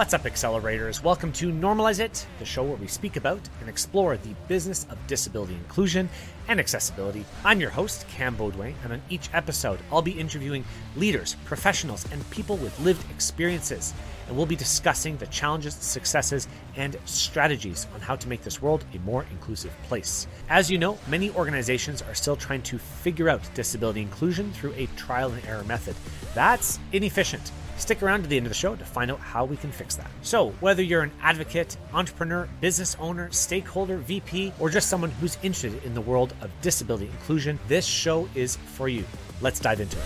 What's 0.00 0.14
up, 0.14 0.22
accelerators? 0.22 1.02
Welcome 1.02 1.30
to 1.32 1.52
Normalize 1.52 2.00
It, 2.00 2.26
the 2.38 2.44
show 2.46 2.62
where 2.62 2.78
we 2.78 2.86
speak 2.86 3.16
about 3.16 3.46
and 3.60 3.68
explore 3.68 4.16
the 4.16 4.34
business 4.48 4.86
of 4.88 4.96
disability 5.06 5.52
inclusion 5.52 6.08
and 6.48 6.58
accessibility. 6.58 7.26
I'm 7.44 7.60
your 7.60 7.68
host, 7.68 8.08
Cam 8.08 8.34
Beaudoin, 8.34 8.72
and 8.82 8.94
on 8.94 9.02
each 9.10 9.28
episode, 9.34 9.78
I'll 9.92 10.00
be 10.00 10.18
interviewing 10.18 10.64
leaders, 10.96 11.36
professionals, 11.44 12.06
and 12.12 12.28
people 12.30 12.56
with 12.56 12.80
lived 12.80 13.10
experiences. 13.10 13.92
And 14.26 14.34
we'll 14.34 14.46
be 14.46 14.56
discussing 14.56 15.18
the 15.18 15.26
challenges, 15.26 15.74
successes, 15.74 16.48
and 16.76 16.96
strategies 17.04 17.86
on 17.94 18.00
how 18.00 18.16
to 18.16 18.26
make 18.26 18.42
this 18.42 18.62
world 18.62 18.86
a 18.94 18.98
more 19.00 19.26
inclusive 19.30 19.76
place. 19.82 20.26
As 20.48 20.70
you 20.70 20.78
know, 20.78 20.98
many 21.08 21.30
organizations 21.32 22.00
are 22.00 22.14
still 22.14 22.36
trying 22.36 22.62
to 22.62 22.78
figure 22.78 23.28
out 23.28 23.42
disability 23.52 24.00
inclusion 24.00 24.50
through 24.52 24.72
a 24.78 24.86
trial 24.96 25.30
and 25.30 25.44
error 25.44 25.64
method. 25.64 25.94
That's 26.34 26.78
inefficient. 26.92 27.52
Stick 27.80 28.02
around 28.02 28.22
to 28.22 28.28
the 28.28 28.36
end 28.36 28.44
of 28.44 28.50
the 28.50 28.54
show 28.54 28.76
to 28.76 28.84
find 28.84 29.10
out 29.10 29.18
how 29.20 29.46
we 29.46 29.56
can 29.56 29.72
fix 29.72 29.96
that. 29.96 30.10
So, 30.20 30.50
whether 30.60 30.82
you're 30.82 31.00
an 31.00 31.10
advocate, 31.22 31.78
entrepreneur, 31.94 32.46
business 32.60 32.94
owner, 33.00 33.30
stakeholder, 33.30 33.96
VP, 33.96 34.52
or 34.60 34.68
just 34.68 34.90
someone 34.90 35.10
who's 35.12 35.38
interested 35.42 35.82
in 35.82 35.94
the 35.94 36.00
world 36.02 36.34
of 36.42 36.50
disability 36.60 37.06
inclusion, 37.06 37.58
this 37.68 37.86
show 37.86 38.28
is 38.34 38.56
for 38.56 38.90
you. 38.90 39.02
Let's 39.40 39.58
dive 39.60 39.80
into 39.80 39.96
it. 39.96 40.04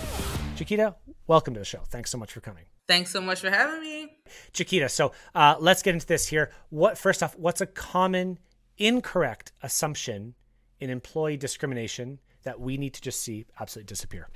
Chiquita, 0.55 0.95
welcome 1.27 1.53
to 1.53 1.59
the 1.59 1.65
show. 1.65 1.81
Thanks 1.89 2.09
so 2.09 2.17
much 2.17 2.31
for 2.31 2.39
coming. 2.39 2.63
Thanks 2.87 3.11
so 3.11 3.19
much 3.19 3.41
for 3.41 3.49
having 3.49 3.81
me. 3.81 4.19
Chiquita, 4.53 4.87
so 4.87 5.11
uh, 5.35 5.55
let's 5.59 5.83
get 5.83 5.95
into 5.95 6.07
this 6.07 6.27
here. 6.27 6.51
What 6.69 6.97
first 6.97 7.21
off, 7.21 7.37
what's 7.37 7.59
a 7.59 7.67
common 7.67 8.39
incorrect 8.77 9.51
assumption 9.61 10.35
in 10.79 10.89
employee 10.89 11.35
discrimination 11.35 12.19
that 12.43 12.57
we 12.57 12.77
need 12.77 12.93
to 12.93 13.01
just 13.01 13.21
see 13.21 13.45
absolutely 13.59 13.87
disappear? 13.87 14.29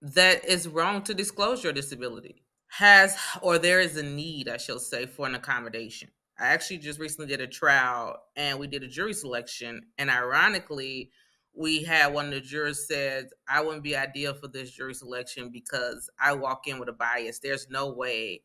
That 0.00 0.46
is 0.46 0.66
wrong 0.66 1.02
to 1.02 1.12
disclose 1.12 1.62
your 1.62 1.74
disability 1.74 2.42
has 2.70 3.16
or 3.42 3.58
there 3.58 3.80
is 3.80 3.96
a 3.96 4.02
need, 4.02 4.48
I 4.48 4.56
shall 4.56 4.78
say, 4.78 5.06
for 5.06 5.26
an 5.26 5.34
accommodation. 5.34 6.10
I 6.38 6.46
actually 6.46 6.78
just 6.78 6.98
recently 6.98 7.28
did 7.28 7.40
a 7.40 7.46
trial 7.46 8.16
and 8.36 8.58
we 8.58 8.66
did 8.66 8.82
a 8.82 8.88
jury 8.88 9.12
selection. 9.12 9.82
And 9.98 10.08
ironically, 10.10 11.10
we 11.52 11.82
had 11.82 12.14
one 12.14 12.26
of 12.26 12.32
the 12.32 12.40
jurors 12.40 12.86
said, 12.86 13.28
I 13.48 13.60
wouldn't 13.60 13.82
be 13.82 13.96
ideal 13.96 14.34
for 14.34 14.48
this 14.48 14.70
jury 14.70 14.94
selection 14.94 15.50
because 15.50 16.08
I 16.18 16.32
walk 16.32 16.66
in 16.66 16.78
with 16.78 16.88
a 16.88 16.92
bias. 16.92 17.40
There's 17.40 17.68
no 17.68 17.92
way 17.92 18.42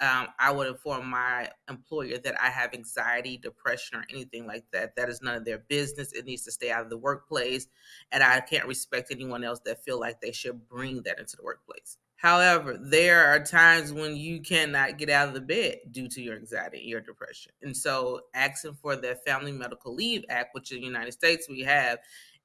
um, 0.00 0.28
I 0.38 0.50
would 0.50 0.68
inform 0.68 1.10
my 1.10 1.50
employer 1.68 2.18
that 2.18 2.40
I 2.40 2.48
have 2.48 2.72
anxiety, 2.72 3.36
depression, 3.36 3.98
or 3.98 4.04
anything 4.10 4.46
like 4.46 4.64
that. 4.72 4.96
That 4.96 5.08
is 5.08 5.20
none 5.20 5.36
of 5.36 5.44
their 5.44 5.58
business. 5.58 6.12
It 6.12 6.24
needs 6.24 6.42
to 6.44 6.52
stay 6.52 6.70
out 6.70 6.82
of 6.82 6.90
the 6.90 6.96
workplace. 6.96 7.66
And 8.10 8.22
I 8.22 8.40
can't 8.40 8.66
respect 8.66 9.10
anyone 9.10 9.44
else 9.44 9.60
that 9.66 9.84
feel 9.84 10.00
like 10.00 10.20
they 10.20 10.32
should 10.32 10.68
bring 10.68 11.02
that 11.02 11.18
into 11.18 11.36
the 11.36 11.42
workplace. 11.42 11.98
However, 12.16 12.78
there 12.80 13.26
are 13.26 13.44
times 13.44 13.92
when 13.92 14.16
you 14.16 14.40
cannot 14.40 14.96
get 14.96 15.10
out 15.10 15.28
of 15.28 15.34
the 15.34 15.40
bed 15.40 15.76
due 15.90 16.08
to 16.08 16.22
your 16.22 16.36
anxiety, 16.36 16.80
your 16.84 17.02
depression. 17.02 17.52
And 17.60 17.76
so, 17.76 18.22
asking 18.34 18.74
for 18.80 18.96
the 18.96 19.16
Family 19.26 19.52
Medical 19.52 19.94
Leave 19.94 20.24
Act, 20.30 20.54
which 20.54 20.72
in 20.72 20.80
the 20.80 20.86
United 20.86 21.12
States 21.12 21.46
we 21.48 21.60
have, 21.60 21.98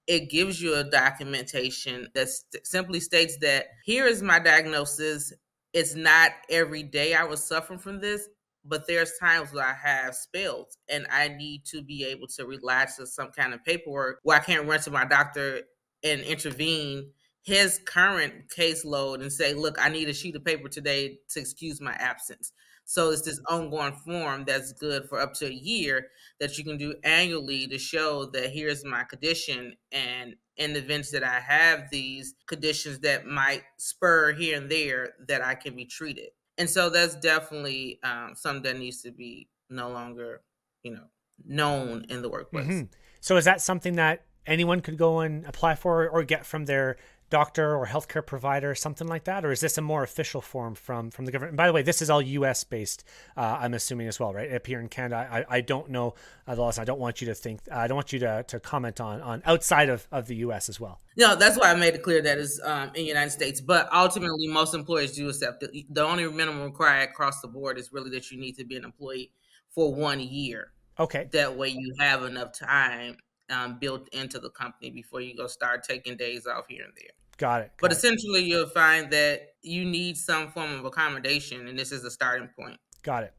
it 0.08 0.30
gives 0.30 0.62
you 0.62 0.76
a 0.76 0.84
documentation 0.84 2.08
that 2.14 2.28
st- 2.28 2.68
simply 2.68 3.00
states 3.00 3.38
that 3.42 3.68
here 3.86 4.08
is 4.08 4.22
my 4.22 4.40
diagnosis. 4.40 5.32
It's 5.74 5.96
not 5.96 6.32
every 6.50 6.84
day 6.84 7.14
I 7.14 7.24
was 7.24 7.42
suffering 7.42 7.80
from 7.80 8.02
this, 8.02 8.28
but 8.66 8.88
there's 8.88 9.18
times 9.20 9.54
where 9.54 9.66
I 9.66 9.74
have 9.74 10.16
spells 10.16 10.78
and 10.90 11.08
I 11.10 11.30
need 11.30 11.64
to 11.68 11.82
be 11.82 12.04
able 12.06 12.28
to 12.36 12.46
rely 12.46 12.88
to 12.98 13.08
some 13.08 13.32
kind 13.32 13.54
of 13.54 13.64
paperwork 13.64 14.20
where 14.24 14.38
I 14.38 14.44
can't 14.44 14.68
run 14.68 14.82
to 14.82 14.92
my 14.92 15.06
doctor 15.06 15.62
and 16.04 16.22
intervene 16.22 17.12
his 17.44 17.80
current 17.86 18.34
caseload 18.56 19.22
and 19.22 19.32
say, 19.32 19.54
look, 19.54 19.78
I 19.80 19.90
need 19.90 20.10
a 20.10 20.14
sheet 20.14 20.36
of 20.36 20.46
paper 20.46 20.70
today 20.70 21.20
to 21.30 21.40
excuse 21.40 21.82
my 21.82 21.94
absence. 21.94 22.52
So 22.86 23.12
it's 23.12 23.22
this 23.22 23.40
ongoing 23.48 23.94
form 23.94 24.44
that's 24.46 24.74
good 24.74 25.08
for 25.08 25.20
up 25.20 25.34
to 25.36 25.46
a 25.46 25.54
year 25.54 26.08
that 26.40 26.58
you 26.58 26.64
can 26.64 26.78
do 26.78 26.96
annually 27.04 27.68
to 27.68 27.78
show 27.78 28.26
that 28.34 28.52
here's 28.52 28.84
my 28.84 29.04
condition 29.04 29.76
and 29.92 30.36
in 30.58 30.74
the 30.74 30.80
events 30.80 31.10
that 31.12 31.24
I 31.24 31.40
have 31.40 31.90
these 31.92 32.36
conditions 32.48 33.00
that 33.00 33.26
might 33.26 33.64
spur 33.78 34.34
here 34.34 34.58
and 34.58 34.70
there 34.70 35.14
that 35.28 35.42
I 35.42 35.56
can 35.56 35.76
be 35.76 35.86
treated. 35.86 36.30
And 36.58 36.70
so 36.70 36.90
that's 36.90 37.16
definitely 37.16 38.00
um, 38.04 38.34
something 38.36 38.64
that 38.64 38.78
needs 38.78 39.02
to 39.04 39.12
be 39.12 39.48
no 39.70 39.90
longer, 39.90 40.42
you 40.84 40.94
know, 40.94 41.06
known 41.46 42.06
in 42.10 42.22
the 42.22 42.30
workplace. 42.30 42.68
Mm-hmm. 42.68 42.86
So 43.22 43.38
is 43.38 43.46
that 43.46 43.62
something 43.62 43.96
that 43.96 44.26
anyone 44.46 44.82
could 44.82 44.98
go 44.98 45.20
and 45.20 45.46
apply 45.46 45.76
for 45.76 46.10
or 46.10 46.24
get 46.24 46.46
from 46.46 46.66
their 46.66 46.98
doctor 47.32 47.76
or 47.76 47.88
healthcare 47.88 48.24
provider, 48.24 48.76
something 48.76 49.08
like 49.08 49.24
that, 49.24 49.44
or 49.44 49.52
is 49.52 49.62
this 49.62 49.78
a 49.80 49.82
more 49.82 50.04
official 50.04 50.42
form 50.42 50.76
from 50.76 51.10
from 51.10 51.26
the 51.26 51.32
government? 51.32 51.52
And 51.52 51.58
by 51.58 51.66
the 51.66 51.74
way, 51.74 51.82
this 51.82 52.02
is 52.04 52.12
all 52.12 52.22
U.S. 52.22 52.64
based. 52.64 53.04
Uh, 53.36 53.58
I'm 53.60 53.74
assuming 53.74 54.08
as 54.08 54.20
well, 54.20 54.34
right? 54.34 54.52
Up 54.52 54.68
here 54.68 54.80
in 54.80 54.90
Canada, 54.90 55.28
I, 55.32 55.58
I 55.58 55.62
don't 55.62 55.90
know 55.90 56.14
uh, 56.46 56.54
the 56.54 56.62
laws. 56.62 56.78
I 56.78 56.84
don't 56.84 57.00
want 57.00 57.22
you 57.22 57.28
to 57.28 57.34
think. 57.34 57.62
I 57.72 57.88
don't 57.88 57.96
want 57.96 58.14
you 58.14 58.20
to, 58.20 58.44
to 58.48 58.60
comment 58.60 59.02
on 59.02 59.22
on 59.22 59.42
outside 59.46 59.90
of, 59.90 60.08
of 60.12 60.28
the 60.28 60.36
U.S. 60.38 60.70
as 60.70 60.80
well. 60.80 61.00
No, 61.18 61.36
that's 61.36 61.58
why 61.58 61.72
I 61.72 61.76
made 61.76 61.96
it 61.96 62.04
clear 62.04 62.22
that 62.22 62.38
it's 62.38 62.62
um, 62.64 62.90
in 62.90 62.94
the 62.94 63.04
United 63.04 63.32
States. 63.32 63.62
But 63.62 63.92
ultimately, 63.92 64.48
most 64.48 64.76
employers 64.76 65.14
do 65.14 65.28
accept 65.30 65.64
it. 65.64 65.72
The 65.90 66.04
only 66.04 66.30
minimum 66.30 66.64
required 66.64 67.10
across 67.10 67.42
the 67.42 67.48
board 67.48 67.80
is 67.80 67.92
really 67.92 68.12
that 68.12 68.30
you 68.30 68.40
need 68.40 68.58
to 68.58 68.66
be 68.66 68.76
an 68.76 68.86
employee 68.86 69.32
for 69.74 69.96
one 69.96 70.20
year. 70.20 70.74
Okay. 71.00 71.30
That 71.32 71.58
way, 71.58 71.70
you 71.70 71.96
have 72.00 72.24
enough 72.24 72.52
time 72.54 73.18
um, 73.52 73.78
built 73.80 74.08
into 74.10 74.40
the 74.40 74.50
company 74.50 74.90
before 74.90 75.22
you 75.22 75.36
go 75.36 75.48
start 75.48 75.84
taking 75.84 76.18
days 76.18 76.48
off 76.48 76.66
here 76.68 76.84
and 76.84 76.94
there. 76.96 77.12
Got 77.42 77.62
it. 77.62 77.72
Got 77.78 77.82
but 77.82 77.92
it. 77.92 77.98
essentially, 77.98 78.44
you'll 78.44 78.68
find 78.68 79.10
that 79.12 79.56
you 79.64 79.84
need 79.84 80.16
some 80.16 80.52
form 80.52 80.72
of 80.74 80.86
accommodation, 80.86 81.68
and 81.68 81.78
this 81.78 81.92
is 81.92 82.06
a 82.06 82.12
starting 82.12 82.48
point. 82.58 82.78
Got 83.02 83.24
it. 83.24 83.34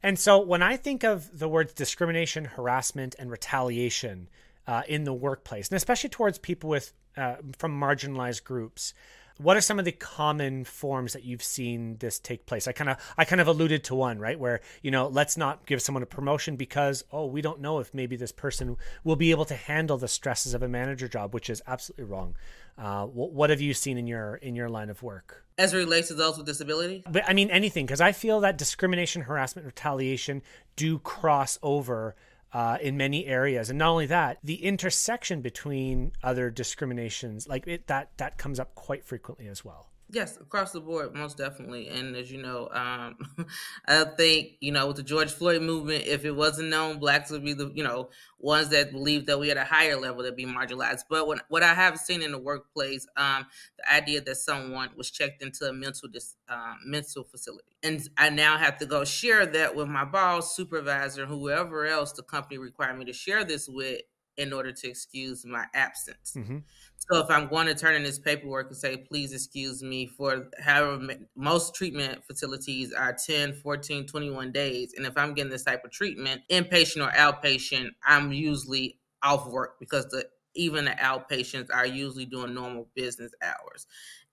And 0.00 0.16
so, 0.16 0.38
when 0.38 0.62
I 0.62 0.76
think 0.76 1.02
of 1.02 1.36
the 1.36 1.48
words 1.48 1.72
discrimination, 1.72 2.44
harassment, 2.44 3.16
and 3.18 3.32
retaliation 3.32 4.28
uh, 4.68 4.82
in 4.86 5.02
the 5.02 5.12
workplace, 5.12 5.70
and 5.70 5.76
especially 5.76 6.08
towards 6.08 6.38
people 6.38 6.70
with 6.70 6.92
uh, 7.16 7.36
from 7.58 7.78
marginalized 7.78 8.44
groups, 8.44 8.94
what 9.38 9.56
are 9.56 9.60
some 9.60 9.80
of 9.80 9.84
the 9.84 9.92
common 9.92 10.64
forms 10.64 11.12
that 11.12 11.24
you've 11.24 11.42
seen 11.42 11.96
this 11.98 12.18
take 12.18 12.44
place 12.44 12.66
i 12.66 12.72
kind 12.72 12.90
of 12.90 13.14
i 13.16 13.24
kind 13.24 13.40
of 13.40 13.46
alluded 13.46 13.84
to 13.84 13.94
one 13.94 14.18
right 14.18 14.38
where 14.38 14.60
you 14.82 14.90
know 14.90 15.06
let's 15.06 15.36
not 15.36 15.64
give 15.64 15.80
someone 15.80 16.02
a 16.02 16.06
promotion 16.06 16.56
because 16.56 17.04
oh 17.12 17.26
we 17.26 17.40
don't 17.40 17.60
know 17.60 17.78
if 17.78 17.94
maybe 17.94 18.16
this 18.16 18.32
person 18.32 18.76
will 19.04 19.16
be 19.16 19.30
able 19.30 19.44
to 19.44 19.54
handle 19.54 19.96
the 19.96 20.08
stresses 20.08 20.54
of 20.54 20.62
a 20.62 20.68
manager 20.68 21.08
job 21.08 21.32
which 21.32 21.48
is 21.48 21.62
absolutely 21.66 22.04
wrong 22.04 22.34
uh, 22.78 23.06
what, 23.06 23.32
what 23.32 23.50
have 23.50 23.60
you 23.60 23.74
seen 23.74 23.98
in 23.98 24.06
your 24.06 24.36
in 24.36 24.54
your 24.54 24.68
line 24.68 24.90
of 24.90 25.02
work 25.02 25.44
as 25.58 25.74
it 25.74 25.78
relates 25.78 26.08
to 26.08 26.14
those 26.14 26.36
with 26.36 26.46
disability? 26.46 27.02
But 27.10 27.24
I 27.28 27.32
mean 27.34 27.50
anything 27.50 27.86
because 27.86 28.00
I 28.00 28.12
feel 28.12 28.40
that 28.40 28.56
discrimination, 28.56 29.22
harassment, 29.22 29.66
retaliation 29.66 30.42
do 30.76 30.98
cross 30.98 31.58
over 31.62 32.14
uh, 32.52 32.78
in 32.80 32.96
many 32.96 33.26
areas, 33.26 33.68
and 33.68 33.78
not 33.78 33.90
only 33.90 34.06
that, 34.06 34.38
the 34.42 34.64
intersection 34.64 35.42
between 35.42 36.12
other 36.22 36.50
discriminations 36.50 37.48
like 37.48 37.66
it 37.66 37.88
that 37.88 38.10
that 38.18 38.38
comes 38.38 38.60
up 38.60 38.74
quite 38.74 39.04
frequently 39.04 39.48
as 39.48 39.64
well. 39.64 39.90
Yes, 40.10 40.38
across 40.38 40.72
the 40.72 40.80
board, 40.80 41.14
most 41.14 41.36
definitely. 41.36 41.88
And 41.88 42.16
as 42.16 42.32
you 42.32 42.40
know, 42.40 42.70
um, 42.72 43.16
I 43.86 44.04
think 44.04 44.52
you 44.60 44.72
know 44.72 44.86
with 44.86 44.96
the 44.96 45.02
George 45.02 45.30
Floyd 45.30 45.60
movement, 45.60 46.04
if 46.06 46.24
it 46.24 46.30
wasn't 46.30 46.70
known, 46.70 46.98
blacks 46.98 47.30
would 47.30 47.44
be 47.44 47.52
the 47.52 47.70
you 47.74 47.84
know 47.84 48.08
ones 48.38 48.70
that 48.70 48.90
believe 48.90 49.26
that 49.26 49.38
we 49.38 49.50
at 49.50 49.58
a 49.58 49.64
higher 49.64 49.96
level 49.96 50.22
that 50.22 50.34
be 50.34 50.46
marginalized. 50.46 51.02
But 51.10 51.26
what 51.26 51.42
what 51.50 51.62
I 51.62 51.74
have 51.74 51.98
seen 51.98 52.22
in 52.22 52.32
the 52.32 52.38
workplace, 52.38 53.06
um, 53.18 53.46
the 53.76 53.92
idea 53.92 54.22
that 54.22 54.36
someone 54.36 54.88
was 54.96 55.10
checked 55.10 55.42
into 55.42 55.66
a 55.66 55.74
mental 55.74 56.08
dis, 56.08 56.36
uh, 56.48 56.74
mental 56.86 57.24
facility, 57.24 57.76
and 57.82 58.00
I 58.16 58.30
now 58.30 58.56
have 58.56 58.78
to 58.78 58.86
go 58.86 59.04
share 59.04 59.44
that 59.44 59.76
with 59.76 59.88
my 59.88 60.06
boss, 60.06 60.56
supervisor, 60.56 61.26
whoever 61.26 61.84
else 61.84 62.12
the 62.12 62.22
company 62.22 62.56
required 62.56 62.98
me 62.98 63.04
to 63.04 63.12
share 63.12 63.44
this 63.44 63.68
with 63.68 64.00
in 64.38 64.52
order 64.52 64.72
to 64.72 64.88
excuse 64.88 65.44
my 65.44 65.64
absence. 65.74 66.34
Mm-hmm. 66.36 66.58
So 66.96 67.18
if 67.18 67.28
I'm 67.28 67.48
going 67.48 67.66
to 67.66 67.74
turn 67.74 67.96
in 67.96 68.04
this 68.04 68.18
paperwork 68.18 68.68
and 68.68 68.76
say, 68.76 68.96
please 68.96 69.32
excuse 69.32 69.82
me 69.82 70.06
for 70.06 70.48
however 70.60 71.14
most 71.36 71.74
treatment 71.74 72.24
facilities 72.24 72.92
are 72.92 73.12
10, 73.12 73.54
14, 73.54 74.06
21 74.06 74.52
days. 74.52 74.94
And 74.96 75.04
if 75.04 75.18
I'm 75.18 75.34
getting 75.34 75.50
this 75.50 75.64
type 75.64 75.84
of 75.84 75.90
treatment, 75.90 76.42
inpatient 76.50 77.06
or 77.06 77.10
outpatient, 77.10 77.88
I'm 78.06 78.32
usually 78.32 78.98
off 79.22 79.46
work 79.48 79.78
because 79.80 80.06
the 80.06 80.24
even 80.54 80.86
the 80.86 80.92
outpatients 80.92 81.68
are 81.72 81.86
usually 81.86 82.26
doing 82.26 82.54
normal 82.54 82.88
business 82.94 83.32
hours. 83.42 83.86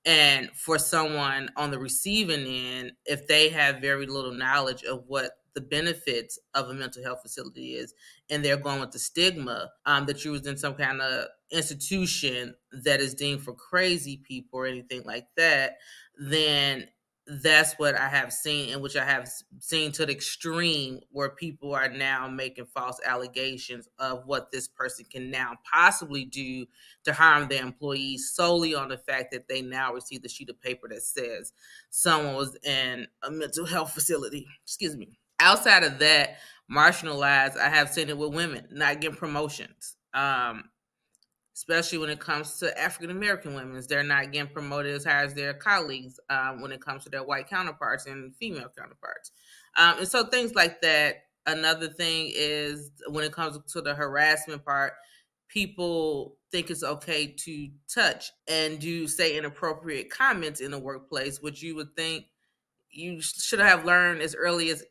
And 0.06 0.50
for 0.56 0.78
someone 0.78 1.50
on 1.56 1.72
the 1.72 1.80
receiving 1.80 2.46
end, 2.46 2.92
if 3.06 3.28
they 3.28 3.50
have 3.50 3.82
very 3.82 4.06
little 4.06 4.34
knowledge 4.34 4.84
of 4.84 5.04
what 5.08 5.32
the 5.56 5.62
benefits 5.62 6.38
of 6.54 6.70
a 6.70 6.74
mental 6.74 7.02
health 7.02 7.22
facility 7.22 7.74
is, 7.74 7.94
and 8.30 8.46
they're 8.46 8.58
going 8.58 8.80
with 8.82 8.92
the 8.92 9.00
stigma 9.00 9.72
um, 9.86 10.06
that 10.06 10.24
you 10.24 10.32
was 10.32 10.46
in 10.46 10.58
some 10.58 10.76
kind 10.76 11.02
of 11.02 11.26
institution 11.52 12.54
that 12.72 13.00
is 13.00 13.16
deemed 13.16 13.42
for 13.42 13.54
crazy 13.54 14.18
people 14.18 14.60
or 14.60 14.68
anything 14.68 15.04
like 15.06 15.28
that, 15.38 15.78
then 16.18 16.88
that's 17.28 17.74
what 17.80 17.96
I 17.96 18.08
have 18.08 18.32
seen, 18.32 18.70
in 18.70 18.82
which 18.82 18.96
I 18.96 19.04
have 19.04 19.28
seen 19.60 19.92
to 19.94 20.06
the 20.06 20.12
extreme 20.12 21.00
where 21.10 21.30
people 21.30 21.74
are 21.74 21.90
now 21.90 22.28
making 22.28 22.68
false 22.68 23.00
allegations 23.04 23.88
of 23.98 24.28
what 24.28 24.52
this 24.52 24.68
person 24.68 25.06
can 25.10 25.32
now 25.32 25.54
possibly 25.72 26.26
do 26.26 26.68
to 27.06 27.14
harm 27.14 27.48
their 27.48 27.64
employees 27.64 28.32
solely 28.32 28.76
on 28.76 28.90
the 28.90 28.98
fact 28.98 29.32
that 29.32 29.48
they 29.48 29.64
now 29.64 29.92
receive 29.92 30.22
the 30.22 30.30
sheet 30.30 30.52
of 30.52 30.62
paper 30.62 30.88
that 30.88 31.02
says 31.02 31.52
someone 31.90 32.36
was 32.36 32.56
in 32.64 33.08
a 33.24 33.32
mental 33.32 33.66
health 33.66 33.92
facility. 33.92 34.46
Excuse 34.64 34.96
me 34.96 35.18
outside 35.40 35.84
of 35.84 36.00
that, 36.00 36.38
marginalized, 36.72 37.58
I 37.58 37.70
have 37.70 37.90
seen 37.90 38.10
it 38.10 38.18
with 38.18 38.34
women 38.34 38.68
not 38.72 39.02
getting 39.02 39.18
promotions. 39.18 39.96
Um, 40.14 40.66
especially 41.56 41.98
when 41.98 42.10
it 42.10 42.20
comes 42.20 42.60
to 42.60 42.80
African 42.80 43.10
American 43.10 43.54
women, 43.54 43.82
they're 43.88 44.04
not 44.04 44.32
getting 44.32 44.52
promoted 44.52 44.94
as 44.94 45.06
high 45.06 45.24
as 45.24 45.34
their 45.34 45.54
colleagues 45.54 46.20
um, 46.30 46.62
when 46.62 46.72
it 46.72 46.82
comes 46.82 47.04
to 47.04 47.10
their 47.10 47.24
white 47.24 47.48
counterparts 47.48 48.06
and 48.06 48.36
female 48.36 48.70
counterparts. 48.78 49.32
Um, 49.78 50.00
and 50.00 50.08
so 50.08 50.26
things 50.26 50.54
like 50.54 50.82
that. 50.82 51.24
Another 51.48 51.88
thing 51.88 52.32
is 52.34 52.92
when 53.08 53.24
it 53.24 53.32
comes 53.32 53.60
to 53.72 53.82
the 53.82 53.94
harassment 53.94 54.66
part, 54.66 54.94
people 55.48 56.38
think 56.52 56.72
it's 56.72 56.84
okay 56.84 57.28
to 57.28 57.70
touch 57.88 58.32
and 58.48 58.80
do 58.80 59.08
say 59.08 59.38
inappropriate 59.38 60.10
comments 60.10 60.60
in 60.60 60.72
the 60.72 60.80
workplace, 60.80 61.42
which 61.42 61.62
you 61.62 61.76
would 61.76 61.96
think 61.96 62.26
you 62.90 63.22
should 63.22 63.60
have 63.60 63.86
learned 63.86 64.22
as 64.22 64.34
early 64.36 64.72
as 64.72 64.84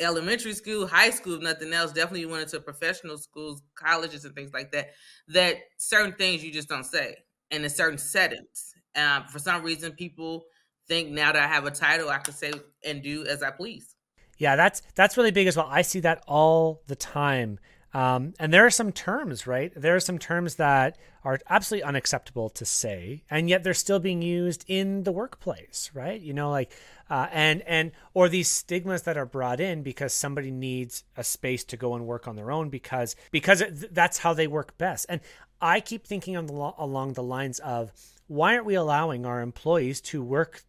elementary 0.00 0.54
school, 0.54 0.86
high 0.86 1.10
school, 1.10 1.34
if 1.34 1.42
nothing 1.42 1.72
else. 1.72 1.92
Definitely 1.92 2.20
you 2.20 2.28
went 2.28 2.42
into 2.42 2.60
professional 2.60 3.18
schools, 3.18 3.62
colleges, 3.74 4.24
and 4.24 4.34
things 4.34 4.52
like 4.52 4.72
that. 4.72 4.90
That 5.28 5.56
certain 5.78 6.14
things 6.14 6.42
you 6.42 6.52
just 6.52 6.68
don't 6.68 6.84
say, 6.84 7.16
and 7.50 7.64
in 7.64 7.70
certain 7.70 7.98
settings. 7.98 8.74
Um, 8.96 9.24
for 9.28 9.38
some 9.38 9.62
reason, 9.62 9.92
people 9.92 10.44
think 10.88 11.10
now 11.10 11.32
that 11.32 11.42
I 11.42 11.46
have 11.46 11.66
a 11.66 11.70
title, 11.70 12.08
I 12.08 12.18
can 12.18 12.34
say 12.34 12.52
and 12.84 13.02
do 13.02 13.24
as 13.26 13.42
I 13.42 13.50
please. 13.50 13.94
Yeah, 14.38 14.56
that's 14.56 14.82
that's 14.94 15.16
really 15.16 15.30
big 15.30 15.46
as 15.46 15.56
well. 15.56 15.68
I 15.70 15.82
see 15.82 16.00
that 16.00 16.24
all 16.26 16.82
the 16.86 16.96
time 16.96 17.58
um, 17.92 18.34
and 18.38 18.54
there 18.54 18.64
are 18.64 18.70
some 18.70 18.92
terms, 18.92 19.46
right? 19.46 19.72
There 19.74 19.96
are 19.96 20.00
some 20.00 20.18
terms 20.18 20.56
that 20.56 20.96
are 21.24 21.40
absolutely 21.48 21.84
unacceptable 21.84 22.48
to 22.50 22.64
say, 22.64 23.24
and 23.28 23.48
yet 23.48 23.64
they're 23.64 23.74
still 23.74 23.98
being 23.98 24.22
used 24.22 24.64
in 24.68 25.02
the 25.02 25.10
workplace, 25.10 25.90
right? 25.92 26.20
You 26.20 26.32
know, 26.32 26.50
like, 26.50 26.70
uh, 27.08 27.26
and 27.32 27.62
and 27.62 27.90
or 28.14 28.28
these 28.28 28.48
stigmas 28.48 29.02
that 29.02 29.16
are 29.16 29.26
brought 29.26 29.58
in 29.58 29.82
because 29.82 30.14
somebody 30.14 30.52
needs 30.52 31.02
a 31.16 31.24
space 31.24 31.64
to 31.64 31.76
go 31.76 31.94
and 31.94 32.06
work 32.06 32.28
on 32.28 32.36
their 32.36 32.52
own 32.52 32.68
because 32.68 33.16
because 33.32 33.60
it, 33.60 33.92
that's 33.92 34.18
how 34.18 34.34
they 34.34 34.46
work 34.46 34.78
best. 34.78 35.06
And 35.08 35.20
I 35.60 35.80
keep 35.80 36.06
thinking 36.06 36.36
on 36.36 36.46
the 36.46 36.72
along 36.78 37.14
the 37.14 37.24
lines 37.24 37.58
of 37.58 37.92
why 38.28 38.54
aren't 38.54 38.66
we 38.66 38.76
allowing 38.76 39.26
our 39.26 39.40
employees 39.40 40.00
to 40.02 40.22
work 40.22 40.62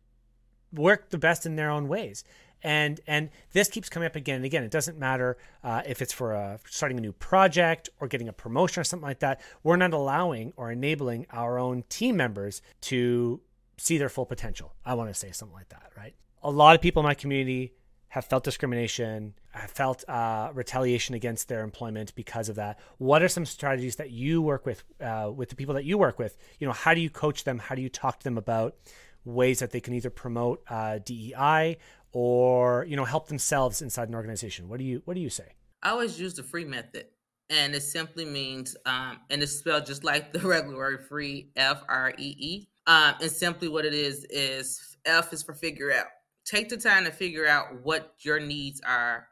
work 0.73 1.11
the 1.11 1.19
best 1.19 1.45
in 1.45 1.55
their 1.55 1.69
own 1.69 1.87
ways? 1.87 2.23
And 2.63 2.99
and 3.07 3.29
this 3.53 3.67
keeps 3.67 3.89
coming 3.89 4.07
up 4.07 4.15
again 4.15 4.37
and 4.37 4.45
again. 4.45 4.63
It 4.63 4.71
doesn't 4.71 4.97
matter 4.97 5.37
uh, 5.63 5.81
if 5.85 6.01
it's 6.01 6.13
for 6.13 6.33
a, 6.33 6.59
starting 6.69 6.97
a 6.97 7.01
new 7.01 7.13
project 7.13 7.89
or 7.99 8.07
getting 8.07 8.27
a 8.27 8.33
promotion 8.33 8.81
or 8.81 8.83
something 8.83 9.07
like 9.07 9.19
that. 9.19 9.41
We're 9.63 9.77
not 9.77 9.93
allowing 9.93 10.53
or 10.55 10.71
enabling 10.71 11.27
our 11.31 11.57
own 11.57 11.83
team 11.89 12.17
members 12.17 12.61
to 12.81 13.41
see 13.77 13.97
their 13.97 14.09
full 14.09 14.25
potential. 14.25 14.73
I 14.85 14.93
want 14.93 15.09
to 15.09 15.13
say 15.13 15.31
something 15.31 15.55
like 15.55 15.69
that, 15.69 15.91
right? 15.97 16.13
A 16.43 16.51
lot 16.51 16.75
of 16.75 16.81
people 16.81 17.01
in 17.01 17.05
my 17.05 17.13
community 17.13 17.73
have 18.09 18.25
felt 18.25 18.43
discrimination, 18.43 19.33
have 19.51 19.71
felt 19.71 20.07
uh, 20.09 20.51
retaliation 20.53 21.15
against 21.15 21.47
their 21.47 21.63
employment 21.63 22.13
because 22.13 22.49
of 22.49 22.57
that. 22.57 22.77
What 22.97 23.23
are 23.23 23.29
some 23.29 23.45
strategies 23.45 23.95
that 23.95 24.11
you 24.11 24.41
work 24.41 24.65
with 24.65 24.83
uh, 24.99 25.31
with 25.33 25.49
the 25.49 25.55
people 25.55 25.73
that 25.75 25.85
you 25.85 25.97
work 25.97 26.19
with? 26.19 26.37
You 26.59 26.67
know, 26.67 26.73
how 26.73 26.93
do 26.93 26.99
you 26.99 27.09
coach 27.09 27.45
them? 27.45 27.57
How 27.57 27.73
do 27.73 27.81
you 27.81 27.89
talk 27.89 28.19
to 28.19 28.23
them 28.25 28.37
about 28.37 28.75
ways 29.25 29.59
that 29.59 29.71
they 29.71 29.79
can 29.79 29.93
either 29.93 30.09
promote 30.09 30.63
uh, 30.69 30.99
DEI 30.99 31.77
or 32.11 32.85
you 32.85 32.95
know 32.95 33.05
help 33.05 33.27
themselves 33.27 33.81
inside 33.81 34.09
an 34.09 34.15
organization. 34.15 34.69
What 34.69 34.79
do 34.79 34.85
you 34.85 35.01
what 35.05 35.13
do 35.13 35.21
you 35.21 35.29
say? 35.29 35.55
I 35.83 35.91
always 35.91 36.19
use 36.19 36.33
the 36.35 36.43
free 36.43 36.65
method 36.65 37.05
and 37.49 37.75
it 37.75 37.81
simply 37.81 38.25
means 38.25 38.75
um, 38.85 39.19
and 39.29 39.41
it's 39.41 39.53
spelled 39.53 39.85
just 39.85 40.03
like 40.03 40.31
the 40.31 40.39
regular 40.47 40.77
word 40.77 41.07
free 41.07 41.49
f-r-e-e 41.55 42.67
um, 42.87 43.15
and 43.21 43.31
simply 43.31 43.67
what 43.67 43.85
it 43.85 43.93
is 43.93 44.25
is 44.29 44.97
f 45.05 45.33
is 45.33 45.43
for 45.43 45.53
figure 45.53 45.91
out. 45.91 46.07
Take 46.45 46.69
the 46.69 46.77
time 46.77 47.05
to 47.05 47.11
figure 47.11 47.47
out 47.47 47.83
what 47.83 48.15
your 48.19 48.39
needs 48.39 48.81
are 48.81 49.27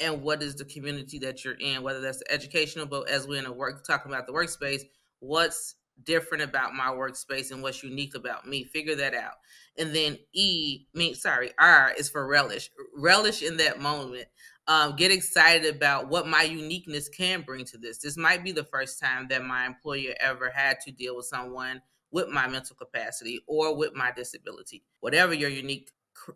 and 0.00 0.22
what 0.22 0.42
is 0.42 0.54
the 0.56 0.64
community 0.64 1.18
that 1.20 1.44
you're 1.44 1.54
in 1.54 1.82
whether 1.82 2.00
that's 2.00 2.22
educational 2.30 2.86
but 2.86 3.08
as 3.08 3.26
we're 3.26 3.38
in 3.38 3.46
a 3.46 3.52
work 3.52 3.86
talking 3.86 4.12
about 4.12 4.26
the 4.26 4.32
workspace 4.32 4.82
what's 5.20 5.76
different 6.04 6.42
about 6.42 6.74
my 6.74 6.88
workspace 6.88 7.50
and 7.50 7.62
what's 7.62 7.82
unique 7.82 8.14
about 8.14 8.46
me. 8.46 8.64
Figure 8.64 8.94
that 8.96 9.14
out. 9.14 9.34
And 9.78 9.94
then 9.94 10.18
E, 10.32 10.86
me, 10.94 11.14
sorry, 11.14 11.52
R 11.58 11.92
is 11.96 12.10
for 12.10 12.26
relish. 12.26 12.70
Relish 12.96 13.42
in 13.42 13.56
that 13.58 13.80
moment. 13.80 14.26
Um, 14.68 14.94
get 14.94 15.10
excited 15.10 15.74
about 15.74 16.08
what 16.08 16.28
my 16.28 16.42
uniqueness 16.42 17.08
can 17.08 17.42
bring 17.42 17.64
to 17.66 17.78
this. 17.78 17.98
This 17.98 18.16
might 18.16 18.44
be 18.44 18.52
the 18.52 18.64
first 18.64 19.00
time 19.00 19.26
that 19.28 19.44
my 19.44 19.66
employer 19.66 20.14
ever 20.20 20.50
had 20.54 20.78
to 20.80 20.92
deal 20.92 21.16
with 21.16 21.26
someone 21.26 21.82
with 22.12 22.28
my 22.28 22.46
mental 22.46 22.76
capacity 22.76 23.40
or 23.48 23.74
with 23.74 23.94
my 23.94 24.12
disability. 24.12 24.84
Whatever 25.00 25.34
your 25.34 25.50
unique 25.50 25.90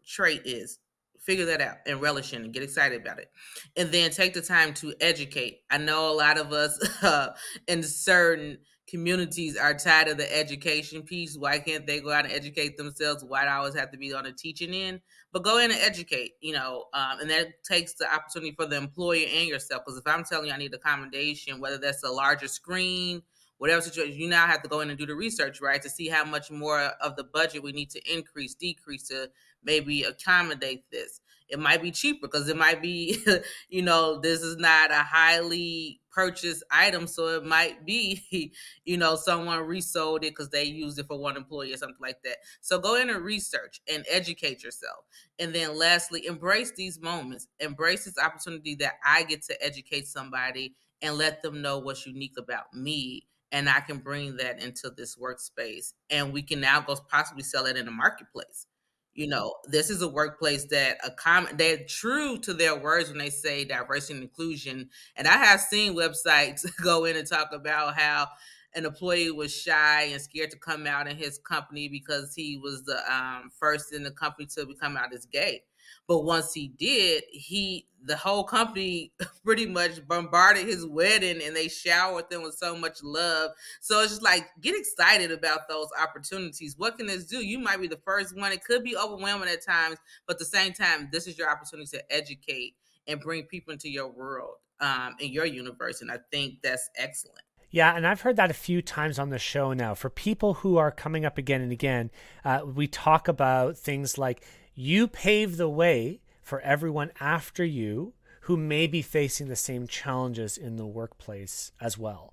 trait 0.05 0.43
is, 0.45 0.81
figure 1.27 1.45
that 1.45 1.61
out 1.61 1.77
and 1.87 2.01
relish 2.01 2.33
in 2.33 2.45
and 2.45 2.53
get 2.53 2.63
excited 2.63 3.01
about 3.01 3.19
it 3.19 3.31
and 3.77 3.91
then 3.91 4.11
take 4.11 4.33
the 4.33 4.41
time 4.41 4.73
to 4.73 4.95
educate 5.01 5.63
i 5.71 5.77
know 5.77 6.13
a 6.13 6.15
lot 6.15 6.39
of 6.39 6.53
us 6.53 6.79
uh, 7.03 7.29
in 7.67 7.83
certain 7.83 8.57
communities 8.87 9.57
are 9.57 9.75
tired 9.75 10.09
of 10.09 10.17
the 10.17 10.37
education 10.37 11.03
piece. 11.03 11.37
Why 11.37 11.59
can't 11.59 11.87
they 11.87 12.01
go 12.01 12.13
out 12.13 12.25
and 12.25 12.33
educate 12.33 12.77
themselves? 12.77 13.25
Why 13.25 13.43
do 13.43 13.49
I 13.49 13.57
always 13.57 13.75
have 13.75 13.91
to 13.91 13.99
be 13.99 14.13
on 14.13 14.25
the 14.25 14.33
teaching 14.33 14.73
end? 14.73 15.01
But 15.33 15.43
go 15.43 15.59
in 15.59 15.71
and 15.71 15.81
educate, 15.81 16.33
you 16.41 16.53
know, 16.53 16.85
um, 16.95 17.21
and 17.21 17.31
that 17.31 17.65
takes 17.65 17.95
the 17.95 18.13
opportunity 18.13 18.53
for 18.53 18.67
the 18.67 18.77
employer 18.77 19.27
and 19.35 19.49
yourself. 19.49 19.83
Because 19.85 19.99
if 19.99 20.07
I'm 20.07 20.25
telling 20.25 20.49
you 20.49 20.53
I 20.53 20.57
need 20.57 20.75
accommodation, 20.75 21.61
whether 21.61 21.79
that's 21.79 22.05
a 22.05 22.11
larger 22.11 22.49
screen, 22.49 23.23
whatever 23.59 23.83
situation, 23.83 24.19
you 24.19 24.29
now 24.29 24.47
have 24.47 24.63
to 24.63 24.69
go 24.69 24.81
in 24.81 24.91
and 24.91 24.99
do 24.99 25.07
the 25.07 25.15
research, 25.15 25.61
right, 25.61 25.83
to 25.83 25.91
see 25.91 26.09
how 26.09 26.25
much 26.25 26.51
more 26.51 26.81
of 26.81 27.17
the 27.17 27.25
budget 27.25 27.63
we 27.63 27.73
need 27.73 27.91
to 27.91 28.13
increase, 28.13 28.55
decrease 28.55 29.09
to 29.09 29.29
maybe 29.65 30.05
accommodate 30.05 30.85
this 30.93 31.21
it 31.49 31.59
might 31.59 31.83
be 31.83 31.91
cheaper 31.91 32.27
because 32.27 32.49
it 32.49 32.57
might 32.57 32.83
be 32.83 33.25
you 33.69 33.83
know 33.83 34.19
this 34.21 34.43
is 34.43 34.57
not 34.57 34.91
a 34.91 34.99
highly 34.99 36.01
purchased 36.17 36.65
item 36.71 37.07
so 37.07 37.29
it 37.29 37.45
might 37.45 37.85
be 37.85 38.51
you 38.87 38.97
know 38.97 39.17
someone 39.17 39.59
resold 39.61 40.25
it 40.25 40.31
because 40.31 40.49
they 40.49 40.65
used 40.65 40.99
it 40.99 41.07
for 41.07 41.19
one 41.19 41.37
employee 41.37 41.75
or 41.75 41.77
something 41.77 42.01
like 42.01 42.23
that. 42.25 42.39
So 42.63 42.79
go 42.79 42.97
in 42.97 43.11
and 43.11 43.23
research 43.23 43.83
and 43.93 44.05
educate 44.11 44.65
yourself. 44.65 45.05
And 45.39 45.55
then 45.55 45.79
lastly 45.79 46.27
embrace 46.27 46.73
these 46.73 46.99
moments. 46.99 47.49
Embrace 47.61 48.07
this 48.07 48.19
opportunity 48.19 48.75
that 48.77 48.95
i 49.05 49.25
get 49.25 49.43
to 49.43 49.65
educate 49.65 50.09
somebody 50.09 50.75
and 51.03 51.19
let 51.19 51.43
them 51.43 51.61
know 51.61 51.79
what's 51.79 52.07
unique 52.07 52.39
about 52.39 52.73
me 52.73 53.27
and 53.53 53.69
i 53.69 53.81
can 53.81 53.99
bring 53.99 54.39
that 54.39 54.63
into 54.63 54.89
this 54.97 55.17
workspace. 55.17 55.93
And 56.09 56.33
we 56.33 56.41
can 56.41 56.61
now 56.61 56.81
go 56.81 56.97
possibly 57.11 57.43
sell 57.43 57.67
it 57.67 57.77
in 57.77 57.85
the 57.85 57.93
marketplace 57.93 58.67
you 59.17 59.27
know 59.27 59.55
this 59.65 59.91
is 59.91 60.03
a 60.03 60.09
workplace 60.09 60.67
that 60.67 60.99
a 61.05 61.11
common 61.11 61.57
they're 61.57 61.85
true 61.89 62.39
to 62.39 62.53
their 62.53 62.79
words 62.79 63.09
when 63.09 63.19
they 63.19 63.31
say 63.31 63.65
diversity 63.65 64.15
and 64.15 64.23
inclusion 64.23 64.89
and 65.17 65.27
i 65.27 65.37
have 65.37 65.61
seen 65.61 65.97
websites 65.97 66.65
go 66.85 67.05
in 67.05 67.17
and 67.17 67.29
talk 67.29 67.51
about 67.53 67.97
how 67.97 68.29
an 68.75 68.85
employee 68.85 69.31
was 69.31 69.55
shy 69.55 70.03
and 70.13 70.21
scared 70.21 70.51
to 70.51 70.59
come 70.59 70.87
out 70.87 71.09
in 71.09 71.17
his 71.17 71.39
company 71.39 71.89
because 71.89 72.35
he 72.35 72.59
was 72.63 72.85
the 72.85 72.99
um, 73.11 73.51
first 73.59 73.95
in 73.95 74.03
the 74.03 74.11
company 74.11 74.47
to 74.47 74.67
become 74.67 74.99
out 74.99 75.15
as 75.15 75.25
gay 75.25 75.63
but 76.07 76.25
once 76.25 76.53
he 76.53 76.69
did, 76.69 77.25
he 77.31 77.87
the 78.07 78.17
whole 78.17 78.45
company 78.45 79.13
pretty 79.45 79.67
much 79.67 80.07
bombarded 80.07 80.67
his 80.67 80.87
wedding 80.87 81.43
and 81.43 81.55
they 81.55 81.69
showered 81.69 82.31
them 82.31 82.43
with 82.43 82.55
so 82.55 82.77
much 82.77 83.03
love. 83.03 83.51
So 83.81 84.01
it's 84.01 84.13
just 84.13 84.23
like 84.23 84.47
get 84.61 84.79
excited 84.79 85.33
about 85.33 85.69
those 85.69 85.89
opportunities. 86.01 86.77
What 86.79 86.97
can 86.97 87.07
this 87.07 87.27
do? 87.27 87.45
You 87.45 87.59
might 87.59 87.81
be 87.81 87.89
the 87.89 88.01
first 88.05 88.37
one. 88.37 88.53
It 88.53 88.65
could 88.65 88.85
be 88.85 88.97
overwhelming 88.97 89.49
at 89.49 89.65
times, 89.65 89.99
but 90.27 90.35
at 90.35 90.39
the 90.39 90.45
same 90.45 90.73
time, 90.73 91.09
this 91.13 91.27
is 91.27 91.37
your 91.37 91.51
opportunity 91.51 91.89
to 91.97 92.13
educate 92.13 92.75
and 93.09 93.21
bring 93.21 93.45
people 93.45 93.73
into 93.73 93.91
your 93.91 94.09
world, 94.09 94.55
um, 94.81 95.17
in 95.21 95.33
your 95.33 95.47
universe. 95.47 96.01
And 96.01 96.11
I 96.11 96.19
think 96.31 96.63
that's 96.63 96.89
excellent. 96.97 97.43
Yeah, 97.71 97.95
and 97.95 98.07
I've 98.07 98.21
heard 98.21 98.37
that 98.37 98.51
a 98.51 98.55
few 98.55 98.81
times 98.81 99.19
on 99.19 99.31
the 99.31 99.39
show 99.39 99.73
now. 99.73 99.95
For 99.95 100.09
people 100.09 100.55
who 100.55 100.77
are 100.77 100.91
coming 100.91 101.25
up 101.25 101.37
again 101.37 101.61
and 101.61 101.73
again, 101.73 102.11
uh, 102.45 102.61
we 102.65 102.87
talk 102.87 103.29
about 103.29 103.77
things 103.77 104.17
like 104.17 104.43
you 104.77 105.09
pave 105.09 105.57
the 105.57 105.69
way 105.69 106.21
for 106.43 106.61
everyone 106.61 107.11
after 107.19 107.65
you 107.65 108.13
who 108.43 108.57
may 108.57 108.87
be 108.87 109.03
facing 109.03 109.49
the 109.49 109.57
same 109.57 109.89
challenges 109.89 110.57
in 110.57 110.77
the 110.77 110.87
workplace 110.87 111.73
as 111.81 111.99
well. 111.99 112.33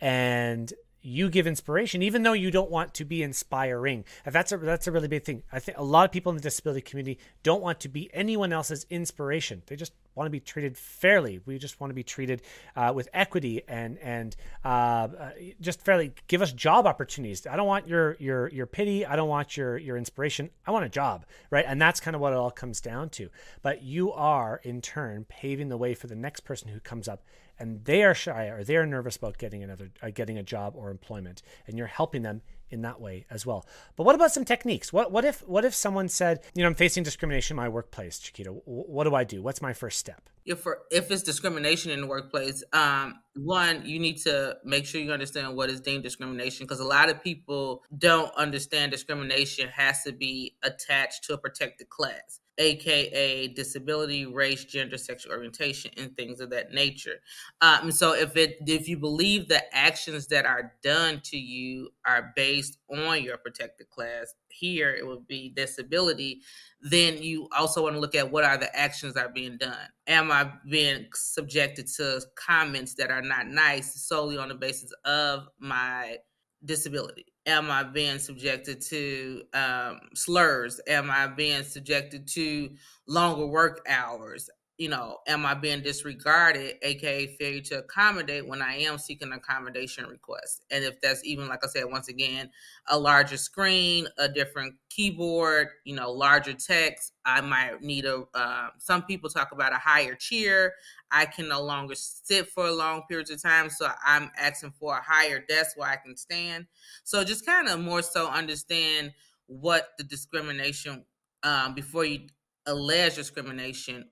And 0.00 0.72
you 1.02 1.28
give 1.28 1.46
inspiration, 1.46 2.00
even 2.00 2.22
though 2.22 2.32
you 2.32 2.50
don't 2.50 2.70
want 2.70 2.94
to 2.94 3.04
be 3.04 3.22
inspiring. 3.22 4.04
And 4.24 4.34
that's 4.34 4.52
a 4.52 4.56
that's 4.56 4.86
a 4.86 4.92
really 4.92 5.08
big 5.08 5.24
thing. 5.24 5.42
I 5.52 5.58
think 5.58 5.76
a 5.76 5.84
lot 5.84 6.04
of 6.04 6.12
people 6.12 6.30
in 6.30 6.36
the 6.36 6.42
disability 6.42 6.80
community 6.80 7.18
don't 7.42 7.60
want 7.60 7.80
to 7.80 7.88
be 7.88 8.08
anyone 8.14 8.52
else's 8.52 8.86
inspiration. 8.88 9.62
They 9.66 9.76
just 9.76 9.92
want 10.14 10.26
to 10.26 10.30
be 10.30 10.40
treated 10.40 10.76
fairly. 10.76 11.40
We 11.46 11.58
just 11.58 11.80
want 11.80 11.90
to 11.90 11.94
be 11.94 12.02
treated 12.02 12.42
uh, 12.76 12.92
with 12.94 13.08
equity 13.12 13.62
and 13.68 13.98
and 13.98 14.36
uh, 14.64 14.68
uh, 14.68 15.30
just 15.60 15.82
fairly. 15.82 16.12
Give 16.28 16.42
us 16.42 16.52
job 16.52 16.86
opportunities. 16.86 17.46
I 17.46 17.56
don't 17.56 17.66
want 17.66 17.88
your 17.88 18.16
your 18.18 18.48
your 18.48 18.66
pity. 18.66 19.06
I 19.06 19.16
don't 19.16 19.28
want 19.28 19.56
your 19.56 19.78
your 19.78 19.96
inspiration. 19.96 20.50
I 20.66 20.70
want 20.70 20.84
a 20.84 20.88
job, 20.88 21.26
right? 21.50 21.64
And 21.66 21.80
that's 21.80 22.00
kind 22.00 22.14
of 22.14 22.20
what 22.20 22.32
it 22.32 22.36
all 22.36 22.50
comes 22.50 22.80
down 22.80 23.10
to. 23.10 23.28
But 23.62 23.82
you 23.82 24.12
are 24.12 24.60
in 24.64 24.80
turn 24.80 25.24
paving 25.28 25.68
the 25.68 25.76
way 25.76 25.94
for 25.94 26.06
the 26.06 26.16
next 26.16 26.40
person 26.40 26.68
who 26.68 26.80
comes 26.80 27.08
up 27.08 27.22
and 27.58 27.84
they 27.84 28.02
are 28.02 28.14
shy 28.14 28.46
or 28.46 28.64
they 28.64 28.76
are 28.76 28.86
nervous 28.86 29.16
about 29.16 29.38
getting 29.38 29.62
another 29.62 29.90
uh, 30.02 30.10
getting 30.10 30.38
a 30.38 30.42
job 30.42 30.74
or 30.76 30.90
employment 30.90 31.42
and 31.66 31.78
you're 31.78 31.86
helping 31.86 32.22
them 32.22 32.42
in 32.72 32.82
that 32.82 33.00
way 33.00 33.26
as 33.30 33.44
well. 33.44 33.66
But 33.96 34.04
what 34.04 34.14
about 34.14 34.32
some 34.32 34.44
techniques? 34.44 34.92
What 34.92 35.12
what 35.12 35.24
if 35.24 35.46
what 35.46 35.64
if 35.64 35.74
someone 35.74 36.08
said, 36.08 36.40
you 36.54 36.62
know, 36.62 36.68
I'm 36.68 36.74
facing 36.74 37.02
discrimination 37.02 37.54
in 37.54 37.56
my 37.56 37.68
workplace, 37.68 38.18
Chiquita. 38.18 38.50
What 38.50 39.04
do 39.04 39.14
I 39.14 39.24
do? 39.24 39.42
What's 39.42 39.62
my 39.62 39.72
first 39.72 39.98
step? 39.98 40.28
If 40.44 40.60
for, 40.60 40.80
if 40.90 41.10
it's 41.10 41.22
discrimination 41.22 41.92
in 41.92 42.00
the 42.00 42.06
workplace, 42.06 42.64
um, 42.72 43.20
one 43.36 43.86
you 43.86 43.98
need 43.98 44.16
to 44.22 44.56
make 44.64 44.86
sure 44.86 45.00
you 45.00 45.12
understand 45.12 45.56
what 45.56 45.70
is 45.70 45.80
deemed 45.80 46.02
discrimination 46.02 46.64
because 46.64 46.80
a 46.80 46.84
lot 46.84 47.08
of 47.08 47.22
people 47.22 47.82
don't 47.96 48.34
understand 48.36 48.90
discrimination 48.90 49.68
has 49.68 50.02
to 50.02 50.12
be 50.12 50.56
attached 50.62 51.24
to 51.24 51.34
a 51.34 51.38
protected 51.38 51.88
class 51.88 52.40
aka 52.58 53.48
disability 53.48 54.26
race 54.26 54.64
gender 54.64 54.98
sexual 54.98 55.32
orientation 55.32 55.90
and 55.96 56.16
things 56.16 56.40
of 56.40 56.50
that 56.50 56.72
nature. 56.72 57.20
Um, 57.60 57.90
so 57.90 58.14
if 58.14 58.36
it 58.36 58.56
if 58.66 58.88
you 58.88 58.98
believe 58.98 59.48
the 59.48 59.62
actions 59.74 60.26
that 60.28 60.44
are 60.44 60.72
done 60.82 61.20
to 61.24 61.38
you 61.38 61.90
are 62.06 62.32
based 62.36 62.78
on 62.90 63.22
your 63.22 63.38
protected 63.38 63.88
class 63.88 64.34
here 64.48 64.94
it 64.94 65.06
would 65.06 65.26
be 65.26 65.48
disability 65.56 66.42
then 66.82 67.22
you 67.22 67.48
also 67.56 67.82
want 67.82 67.94
to 67.94 68.00
look 68.00 68.14
at 68.14 68.30
what 68.30 68.44
are 68.44 68.58
the 68.58 68.74
actions 68.76 69.14
that 69.14 69.26
are 69.26 69.32
being 69.32 69.56
done. 69.56 69.88
Am 70.06 70.30
i 70.30 70.50
being 70.68 71.06
subjected 71.14 71.86
to 71.96 72.20
comments 72.34 72.94
that 72.94 73.10
are 73.10 73.22
not 73.22 73.46
nice 73.46 74.06
solely 74.06 74.36
on 74.36 74.48
the 74.48 74.54
basis 74.54 74.92
of 75.04 75.46
my 75.58 76.18
disability 76.64 77.31
am 77.46 77.70
I 77.70 77.82
being 77.82 78.18
subjected 78.18 78.80
to 78.82 79.42
um, 79.54 80.00
slurs? 80.14 80.80
Am 80.86 81.10
I 81.10 81.26
being 81.26 81.62
subjected 81.62 82.26
to 82.28 82.70
longer 83.06 83.46
work 83.46 83.84
hours? 83.88 84.48
You 84.82 84.88
know, 84.88 85.18
am 85.28 85.46
I 85.46 85.54
being 85.54 85.80
disregarded, 85.80 86.74
aka 86.82 87.28
failure 87.36 87.60
to 87.60 87.78
accommodate 87.78 88.48
when 88.48 88.60
I 88.60 88.78
am 88.78 88.98
seeking 88.98 89.30
accommodation 89.30 90.06
request? 90.08 90.64
And 90.72 90.82
if 90.82 91.00
that's 91.00 91.24
even, 91.24 91.46
like 91.46 91.60
I 91.62 91.68
said, 91.68 91.84
once 91.84 92.08
again, 92.08 92.50
a 92.88 92.98
larger 92.98 93.36
screen, 93.36 94.08
a 94.18 94.28
different 94.28 94.74
keyboard, 94.90 95.68
you 95.84 95.94
know, 95.94 96.10
larger 96.10 96.54
text, 96.54 97.12
I 97.24 97.42
might 97.42 97.80
need 97.80 98.06
a. 98.06 98.24
Uh, 98.34 98.70
some 98.78 99.04
people 99.04 99.30
talk 99.30 99.52
about 99.52 99.72
a 99.72 99.76
higher 99.76 100.16
chair. 100.16 100.74
I 101.12 101.26
can 101.26 101.46
no 101.46 101.62
longer 101.62 101.94
sit 101.94 102.48
for 102.48 102.68
long 102.68 103.04
periods 103.08 103.30
of 103.30 103.40
time. 103.40 103.70
So 103.70 103.88
I'm 104.04 104.32
asking 104.36 104.72
for 104.72 104.98
a 104.98 105.00
higher 105.00 105.38
desk 105.48 105.76
where 105.76 105.90
I 105.90 105.94
can 105.94 106.16
stand. 106.16 106.66
So 107.04 107.22
just 107.22 107.46
kind 107.46 107.68
of 107.68 107.78
more 107.78 108.02
so 108.02 108.28
understand 108.28 109.12
what 109.46 109.90
the 109.96 110.02
discrimination 110.02 111.04
um, 111.44 111.76
before 111.76 112.04
you 112.04 112.26
allege 112.66 113.14
discrimination. 113.14 114.08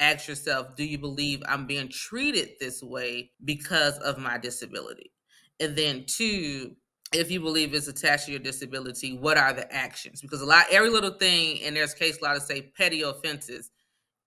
Ask 0.00 0.26
yourself, 0.28 0.74
do 0.76 0.84
you 0.84 0.98
believe 0.98 1.42
I'm 1.46 1.66
being 1.66 1.88
treated 1.88 2.50
this 2.58 2.82
way 2.82 3.30
because 3.44 3.98
of 3.98 4.18
my 4.18 4.38
disability? 4.38 5.12
And 5.60 5.76
then 5.76 6.04
two, 6.06 6.74
if 7.12 7.30
you 7.30 7.40
believe 7.40 7.74
it's 7.74 7.88
attached 7.88 8.26
to 8.26 8.32
your 8.32 8.40
disability, 8.40 9.16
what 9.16 9.36
are 9.36 9.52
the 9.52 9.70
actions? 9.72 10.20
Because 10.22 10.40
a 10.40 10.46
lot, 10.46 10.66
every 10.70 10.90
little 10.90 11.12
thing, 11.12 11.60
and 11.62 11.76
there's 11.76 11.92
case 11.92 12.22
law 12.22 12.32
to 12.32 12.40
say 12.40 12.72
petty 12.76 13.02
offenses 13.02 13.70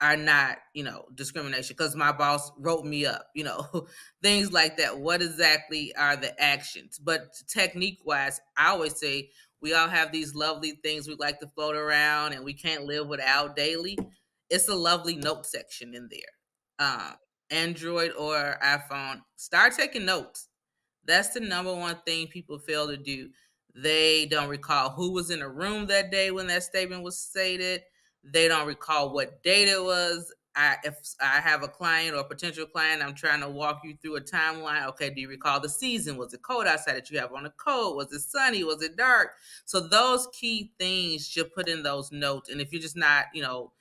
are 0.02 0.18
not, 0.18 0.58
you 0.74 0.84
know, 0.84 1.06
discrimination 1.16 1.76
because 1.78 1.96
my 1.96 2.12
boss 2.12 2.52
wrote 2.60 2.86
me 2.86 3.06
up, 3.06 3.28
you 3.34 3.44
know, 3.44 3.88
things 4.22 4.52
like 4.52 4.78
that. 4.78 5.00
What 5.00 5.22
exactly 5.22 5.96
are 5.96 6.18
the 6.18 6.40
actions? 6.42 7.00
But 7.00 7.34
technique 7.48 8.00
wise, 8.06 8.42
I 8.58 8.70
always 8.70 9.00
say 9.00 9.30
we 9.62 9.74
all 9.74 9.88
have 9.88 10.12
these 10.12 10.36
lovely 10.36 10.78
things 10.84 11.08
we 11.08 11.16
like 11.16 11.40
to 11.40 11.48
float 11.48 11.76
around 11.76 12.34
and 12.34 12.44
we 12.44 12.54
can't 12.54 12.84
live 12.84 13.08
without 13.08 13.56
daily. 13.56 13.98
It's 14.54 14.68
a 14.68 14.76
lovely 14.76 15.16
note 15.16 15.46
section 15.48 15.96
in 15.96 16.10
there. 16.12 16.88
Um, 16.88 17.16
Android 17.50 18.12
or 18.18 18.58
iPhone, 18.64 19.22
start 19.36 19.74
taking 19.76 20.06
notes. 20.06 20.48
That's 21.06 21.30
the 21.30 21.40
number 21.40 21.74
one 21.76 21.98
thing 22.06 22.28
people 22.28 22.60
fail 22.60 22.88
to 22.88 22.96
do. 22.98 23.30
They 23.76 24.28
don't 24.28 24.50
recall 24.50 24.92
who 24.92 25.12
was 25.12 25.32
in 25.32 25.40
the 25.40 25.50
room 25.50 25.88
that 25.88 26.12
day 26.12 26.32
when 26.32 26.48
that 26.48 26.64
statement 26.64 27.04
was 27.04 27.18
stated 27.18 27.82
they 28.24 28.48
don't 28.48 28.68
recall 28.68 29.14
what 29.14 29.44
date 29.44 29.68
it 29.68 29.84
was. 29.84 30.34
I, 30.56 30.78
if 30.84 30.96
I 31.20 31.42
have 31.42 31.64
a 31.64 31.68
client 31.68 32.16
or 32.16 32.20
a 32.20 32.24
potential 32.24 32.68
client, 32.68 33.02
I'm 33.02 33.16
trying 33.16 33.42
to 33.42 33.50
walk 33.50 33.82
you 33.84 33.96
through 34.02 34.18
a 34.18 34.22
timeline. 34.22 34.88
Okay, 34.90 35.10
do 35.10 35.20
you 35.20 35.28
recall 35.28 35.60
the 35.60 35.68
season? 35.68 36.16
Was 36.16 36.34
it 36.34 36.44
cold 36.44 36.68
outside 36.68 36.96
that 36.96 37.10
you 37.10 37.18
have 37.20 37.34
on 37.34 37.48
a 37.48 37.50
coat? 37.52 37.96
Was 37.96 38.14
it 38.14 38.20
sunny? 38.20 38.64
Was 38.64 38.84
it 38.84 38.96
dark? 38.96 39.32
So 39.66 39.80
those 39.80 40.28
key 40.32 40.72
things 40.78 41.36
you 41.36 41.44
put 41.44 41.68
in 41.68 41.82
those 41.82 42.12
notes. 42.12 42.50
And 42.50 42.62
if 42.62 42.72
you're 42.72 42.82
just 42.82 42.96
not, 42.96 43.26
you 43.34 43.42
know, 43.42 43.72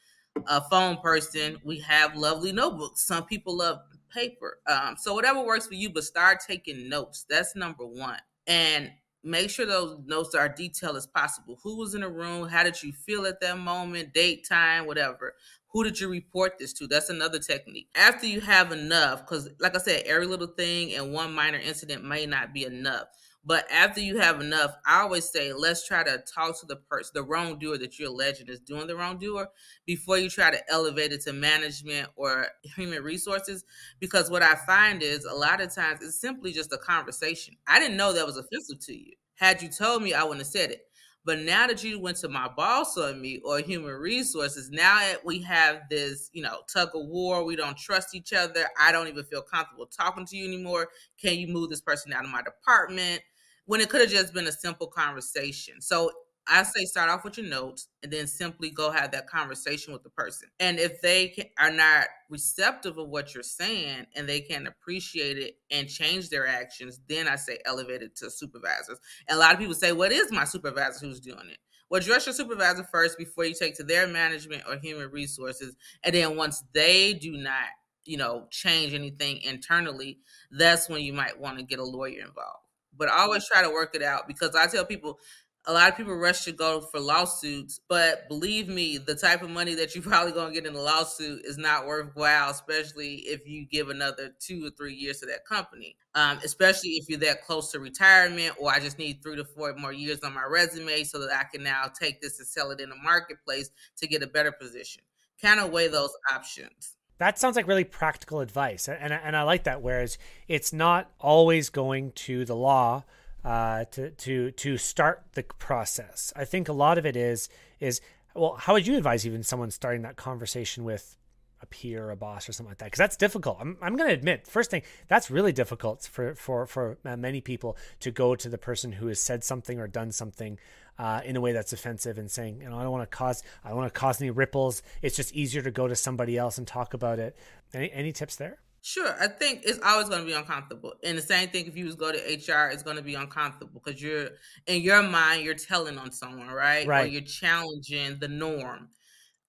a 0.46 0.60
phone 0.68 0.96
person, 0.98 1.58
we 1.64 1.78
have 1.80 2.16
lovely 2.16 2.52
notebooks. 2.52 3.06
Some 3.06 3.24
people 3.24 3.58
love 3.58 3.78
paper. 4.12 4.58
Um, 4.66 4.96
so 4.98 5.14
whatever 5.14 5.42
works 5.42 5.66
for 5.66 5.74
you, 5.74 5.90
but 5.90 6.04
start 6.04 6.40
taking 6.46 6.88
notes. 6.88 7.24
That's 7.28 7.56
number 7.56 7.86
one. 7.86 8.18
And 8.46 8.90
make 9.24 9.50
sure 9.50 9.66
those 9.66 9.98
notes 10.04 10.34
are 10.34 10.48
detailed 10.48 10.96
as 10.96 11.06
possible. 11.06 11.58
Who 11.62 11.78
was 11.78 11.94
in 11.94 12.00
the 12.00 12.08
room? 12.08 12.48
How 12.48 12.62
did 12.62 12.82
you 12.82 12.92
feel 12.92 13.26
at 13.26 13.40
that 13.40 13.58
moment? 13.58 14.12
Date, 14.12 14.46
time, 14.48 14.86
whatever. 14.86 15.34
Who 15.68 15.84
did 15.84 15.98
you 15.98 16.08
report 16.08 16.58
this 16.58 16.74
to? 16.74 16.86
That's 16.86 17.08
another 17.08 17.38
technique. 17.38 17.88
After 17.94 18.26
you 18.26 18.40
have 18.42 18.72
enough, 18.72 19.20
because 19.20 19.48
like 19.58 19.74
I 19.74 19.78
said, 19.78 20.02
every 20.04 20.26
little 20.26 20.48
thing 20.48 20.94
and 20.94 21.12
one 21.12 21.32
minor 21.32 21.58
incident 21.58 22.04
may 22.04 22.26
not 22.26 22.52
be 22.52 22.64
enough. 22.64 23.04
But 23.44 23.66
after 23.72 24.00
you 24.00 24.18
have 24.18 24.40
enough, 24.40 24.76
I 24.86 25.02
always 25.02 25.28
say, 25.28 25.52
let's 25.52 25.86
try 25.86 26.04
to 26.04 26.22
talk 26.32 26.60
to 26.60 26.66
the 26.66 26.76
person, 26.76 27.10
the 27.14 27.24
wrongdoer 27.24 27.76
that 27.78 27.98
you're 27.98 28.08
alleging 28.08 28.48
is 28.48 28.60
doing 28.60 28.86
the 28.86 28.94
wrongdoer 28.94 29.48
before 29.84 30.16
you 30.18 30.30
try 30.30 30.52
to 30.52 30.70
elevate 30.70 31.12
it 31.12 31.22
to 31.22 31.32
management 31.32 32.08
or 32.14 32.46
human 32.62 33.02
resources. 33.02 33.64
Because 33.98 34.30
what 34.30 34.44
I 34.44 34.54
find 34.66 35.02
is 35.02 35.24
a 35.24 35.34
lot 35.34 35.60
of 35.60 35.74
times 35.74 36.00
it's 36.02 36.20
simply 36.20 36.52
just 36.52 36.72
a 36.72 36.78
conversation. 36.78 37.56
I 37.66 37.80
didn't 37.80 37.96
know 37.96 38.12
that 38.12 38.26
was 38.26 38.36
offensive 38.36 38.78
to 38.86 38.96
you. 38.96 39.12
Had 39.34 39.60
you 39.60 39.68
told 39.68 40.04
me, 40.04 40.14
I 40.14 40.22
wouldn't 40.22 40.40
have 40.40 40.46
said 40.46 40.70
it. 40.70 40.82
But 41.24 41.38
now 41.40 41.68
that 41.68 41.84
you 41.84 42.00
went 42.00 42.16
to 42.18 42.28
my 42.28 42.48
boss 42.48 42.98
on 42.98 43.20
me 43.20 43.40
or 43.44 43.60
human 43.60 43.94
resources, 43.94 44.70
now 44.70 44.98
that 44.98 45.24
we 45.24 45.40
have 45.42 45.82
this, 45.88 46.30
you 46.32 46.42
know, 46.42 46.58
tug 46.72 46.90
of 46.94 47.06
war, 47.06 47.44
we 47.44 47.54
don't 47.54 47.76
trust 47.76 48.14
each 48.14 48.32
other. 48.32 48.66
I 48.80 48.90
don't 48.90 49.06
even 49.06 49.24
feel 49.24 49.42
comfortable 49.42 49.86
talking 49.86 50.26
to 50.26 50.36
you 50.36 50.46
anymore. 50.46 50.88
Can 51.20 51.38
you 51.38 51.46
move 51.46 51.70
this 51.70 51.80
person 51.80 52.12
out 52.12 52.24
of 52.24 52.30
my 52.30 52.42
department? 52.42 53.22
When 53.66 53.80
it 53.80 53.88
could 53.88 54.00
have 54.00 54.10
just 54.10 54.34
been 54.34 54.46
a 54.46 54.52
simple 54.52 54.86
conversation. 54.86 55.80
So 55.80 56.10
I 56.46 56.64
say 56.64 56.84
start 56.84 57.08
off 57.08 57.24
with 57.24 57.38
your 57.38 57.46
notes 57.46 57.88
and 58.02 58.12
then 58.12 58.26
simply 58.26 58.70
go 58.70 58.90
have 58.90 59.12
that 59.12 59.28
conversation 59.28 59.92
with 59.92 60.02
the 60.02 60.10
person. 60.10 60.48
And 60.58 60.78
if 60.78 61.00
they 61.00 61.28
can, 61.28 61.46
are 61.58 61.70
not 61.70 62.06
receptive 62.28 62.98
of 62.98 63.08
what 63.08 63.32
you're 63.32 63.44
saying 63.44 64.06
and 64.16 64.28
they 64.28 64.40
can 64.40 64.66
appreciate 64.66 65.38
it 65.38 65.54
and 65.70 65.88
change 65.88 66.30
their 66.30 66.46
actions, 66.46 67.00
then 67.08 67.28
I 67.28 67.36
say 67.36 67.58
elevate 67.64 68.02
it 68.02 68.16
to 68.16 68.30
supervisors. 68.30 68.98
And 69.28 69.36
a 69.36 69.40
lot 69.40 69.52
of 69.52 69.60
people 69.60 69.74
say, 69.74 69.92
What 69.92 70.10
is 70.10 70.32
my 70.32 70.44
supervisor 70.44 71.06
who's 71.06 71.20
doing 71.20 71.48
it? 71.48 71.58
Well, 71.88 72.00
address 72.00 72.26
your 72.26 72.34
supervisor 72.34 72.84
first 72.90 73.18
before 73.18 73.44
you 73.44 73.54
take 73.54 73.76
to 73.76 73.84
their 73.84 74.08
management 74.08 74.64
or 74.66 74.78
human 74.78 75.10
resources. 75.10 75.76
And 76.02 76.14
then 76.14 76.36
once 76.36 76.64
they 76.72 77.12
do 77.12 77.32
not, 77.32 77.66
you 78.04 78.16
know, 78.16 78.46
change 78.50 78.94
anything 78.94 79.42
internally, 79.42 80.18
that's 80.50 80.88
when 80.88 81.02
you 81.02 81.12
might 81.12 81.38
want 81.38 81.58
to 81.58 81.64
get 81.64 81.78
a 81.78 81.84
lawyer 81.84 82.20
involved 82.20 82.61
but 82.96 83.08
I 83.08 83.20
always 83.20 83.46
try 83.46 83.62
to 83.62 83.70
work 83.70 83.94
it 83.94 84.02
out 84.02 84.26
because 84.26 84.54
I 84.54 84.66
tell 84.66 84.84
people 84.84 85.18
a 85.66 85.72
lot 85.72 85.88
of 85.88 85.96
people 85.96 86.14
rush 86.14 86.44
to 86.44 86.52
go 86.52 86.80
for 86.80 86.98
lawsuits, 86.98 87.78
but 87.88 88.28
believe 88.28 88.68
me, 88.68 88.98
the 88.98 89.14
type 89.14 89.42
of 89.42 89.50
money 89.50 89.74
that 89.74 89.94
you're 89.94 90.02
probably 90.02 90.32
to 90.32 90.50
get 90.52 90.66
in 90.66 90.74
a 90.74 90.80
lawsuit 90.80 91.44
is 91.44 91.56
not 91.56 91.86
worthwhile, 91.86 92.50
especially 92.50 93.16
if 93.26 93.46
you 93.46 93.66
give 93.66 93.88
another 93.88 94.30
two 94.40 94.66
or 94.66 94.70
three 94.70 94.94
years 94.94 95.20
to 95.20 95.26
that 95.26 95.44
company. 95.44 95.96
Um, 96.14 96.40
especially 96.44 96.90
if 96.90 97.08
you're 97.08 97.20
that 97.20 97.42
close 97.42 97.70
to 97.72 97.80
retirement, 97.80 98.56
or 98.60 98.70
I 98.70 98.80
just 98.80 98.98
need 98.98 99.22
three 99.22 99.36
to 99.36 99.44
four 99.44 99.72
more 99.76 99.92
years 99.92 100.20
on 100.20 100.34
my 100.34 100.44
resume 100.44 101.04
so 101.04 101.20
that 101.20 101.32
I 101.32 101.44
can 101.44 101.62
now 101.62 101.84
take 101.98 102.20
this 102.20 102.38
and 102.38 102.46
sell 102.46 102.70
it 102.70 102.80
in 102.80 102.90
the 102.90 102.96
marketplace 102.96 103.70
to 103.98 104.06
get 104.06 104.22
a 104.22 104.26
better 104.26 104.52
position. 104.52 105.02
Kind 105.40 105.60
of 105.60 105.70
weigh 105.70 105.88
those 105.88 106.12
options 106.32 106.96
that 107.18 107.38
sounds 107.38 107.56
like 107.56 107.66
really 107.66 107.84
practical 107.84 108.40
advice 108.40 108.88
and, 108.88 109.12
and 109.12 109.36
i 109.36 109.42
like 109.42 109.64
that 109.64 109.82
whereas 109.82 110.18
it's 110.48 110.72
not 110.72 111.10
always 111.20 111.70
going 111.70 112.12
to 112.12 112.44
the 112.44 112.56
law 112.56 113.02
uh, 113.44 113.84
to 113.86 114.10
to 114.10 114.50
to 114.52 114.78
start 114.78 115.22
the 115.32 115.42
process. 115.42 116.32
I 116.36 116.44
think 116.44 116.68
a 116.68 116.72
lot 116.72 116.98
of 116.98 117.06
it 117.06 117.16
is 117.16 117.48
is 117.80 118.00
well 118.34 118.54
how 118.54 118.74
would 118.74 118.86
you 118.86 118.96
advise 118.96 119.26
even 119.26 119.42
someone 119.42 119.70
starting 119.70 120.02
that 120.02 120.16
conversation 120.16 120.84
with 120.84 121.16
a 121.62 121.66
peer, 121.66 122.10
a 122.10 122.16
boss, 122.16 122.48
or 122.48 122.52
something 122.52 122.70
like 122.70 122.78
that, 122.78 122.86
because 122.86 122.98
that's 122.98 123.16
difficult. 123.16 123.58
I'm, 123.60 123.76
I'm 123.80 123.96
going 123.96 124.08
to 124.08 124.14
admit, 124.14 124.46
first 124.46 124.70
thing, 124.70 124.82
that's 125.08 125.30
really 125.30 125.52
difficult 125.52 126.02
for 126.10 126.34
for 126.34 126.66
for 126.66 126.98
many 127.04 127.40
people 127.40 127.76
to 128.00 128.10
go 128.10 128.34
to 128.34 128.48
the 128.48 128.58
person 128.58 128.92
who 128.92 129.06
has 129.06 129.20
said 129.20 129.44
something 129.44 129.78
or 129.78 129.86
done 129.86 130.12
something 130.12 130.58
uh, 130.98 131.20
in 131.24 131.36
a 131.36 131.40
way 131.40 131.52
that's 131.52 131.72
offensive 131.72 132.18
and 132.18 132.30
saying, 132.30 132.60
you 132.60 132.68
know, 132.68 132.78
I 132.78 132.82
don't 132.82 132.92
want 132.92 133.10
to 133.10 133.16
cause, 133.16 133.42
I 133.64 133.68
don't 133.68 133.78
want 133.78 133.92
to 133.92 133.98
cause 133.98 134.20
any 134.20 134.30
ripples. 134.30 134.82
It's 135.00 135.16
just 135.16 135.34
easier 135.34 135.62
to 135.62 135.70
go 135.70 135.88
to 135.88 135.96
somebody 135.96 136.36
else 136.36 136.58
and 136.58 136.66
talk 136.66 136.94
about 136.94 137.18
it. 137.18 137.36
Any 137.72 137.90
any 137.92 138.12
tips 138.12 138.36
there? 138.36 138.58
Sure, 138.84 139.14
I 139.20 139.28
think 139.28 139.60
it's 139.64 139.78
always 139.84 140.08
going 140.08 140.22
to 140.22 140.26
be 140.26 140.32
uncomfortable, 140.32 140.94
and 141.04 141.16
the 141.16 141.22
same 141.22 141.48
thing 141.50 141.66
if 141.66 141.76
you 141.76 141.94
go 141.94 142.10
to 142.10 142.18
HR, 142.18 142.68
it's 142.68 142.82
going 142.82 142.96
to 142.96 143.02
be 143.02 143.14
uncomfortable 143.14 143.80
because 143.82 144.02
you're 144.02 144.30
in 144.66 144.82
your 144.82 145.04
mind 145.04 145.44
you're 145.44 145.54
telling 145.54 145.98
on 145.98 146.10
someone, 146.10 146.48
right? 146.48 146.84
Right. 146.84 147.04
Or 147.04 147.08
you're 147.08 147.22
challenging 147.22 148.18
the 148.18 148.26
norm 148.26 148.88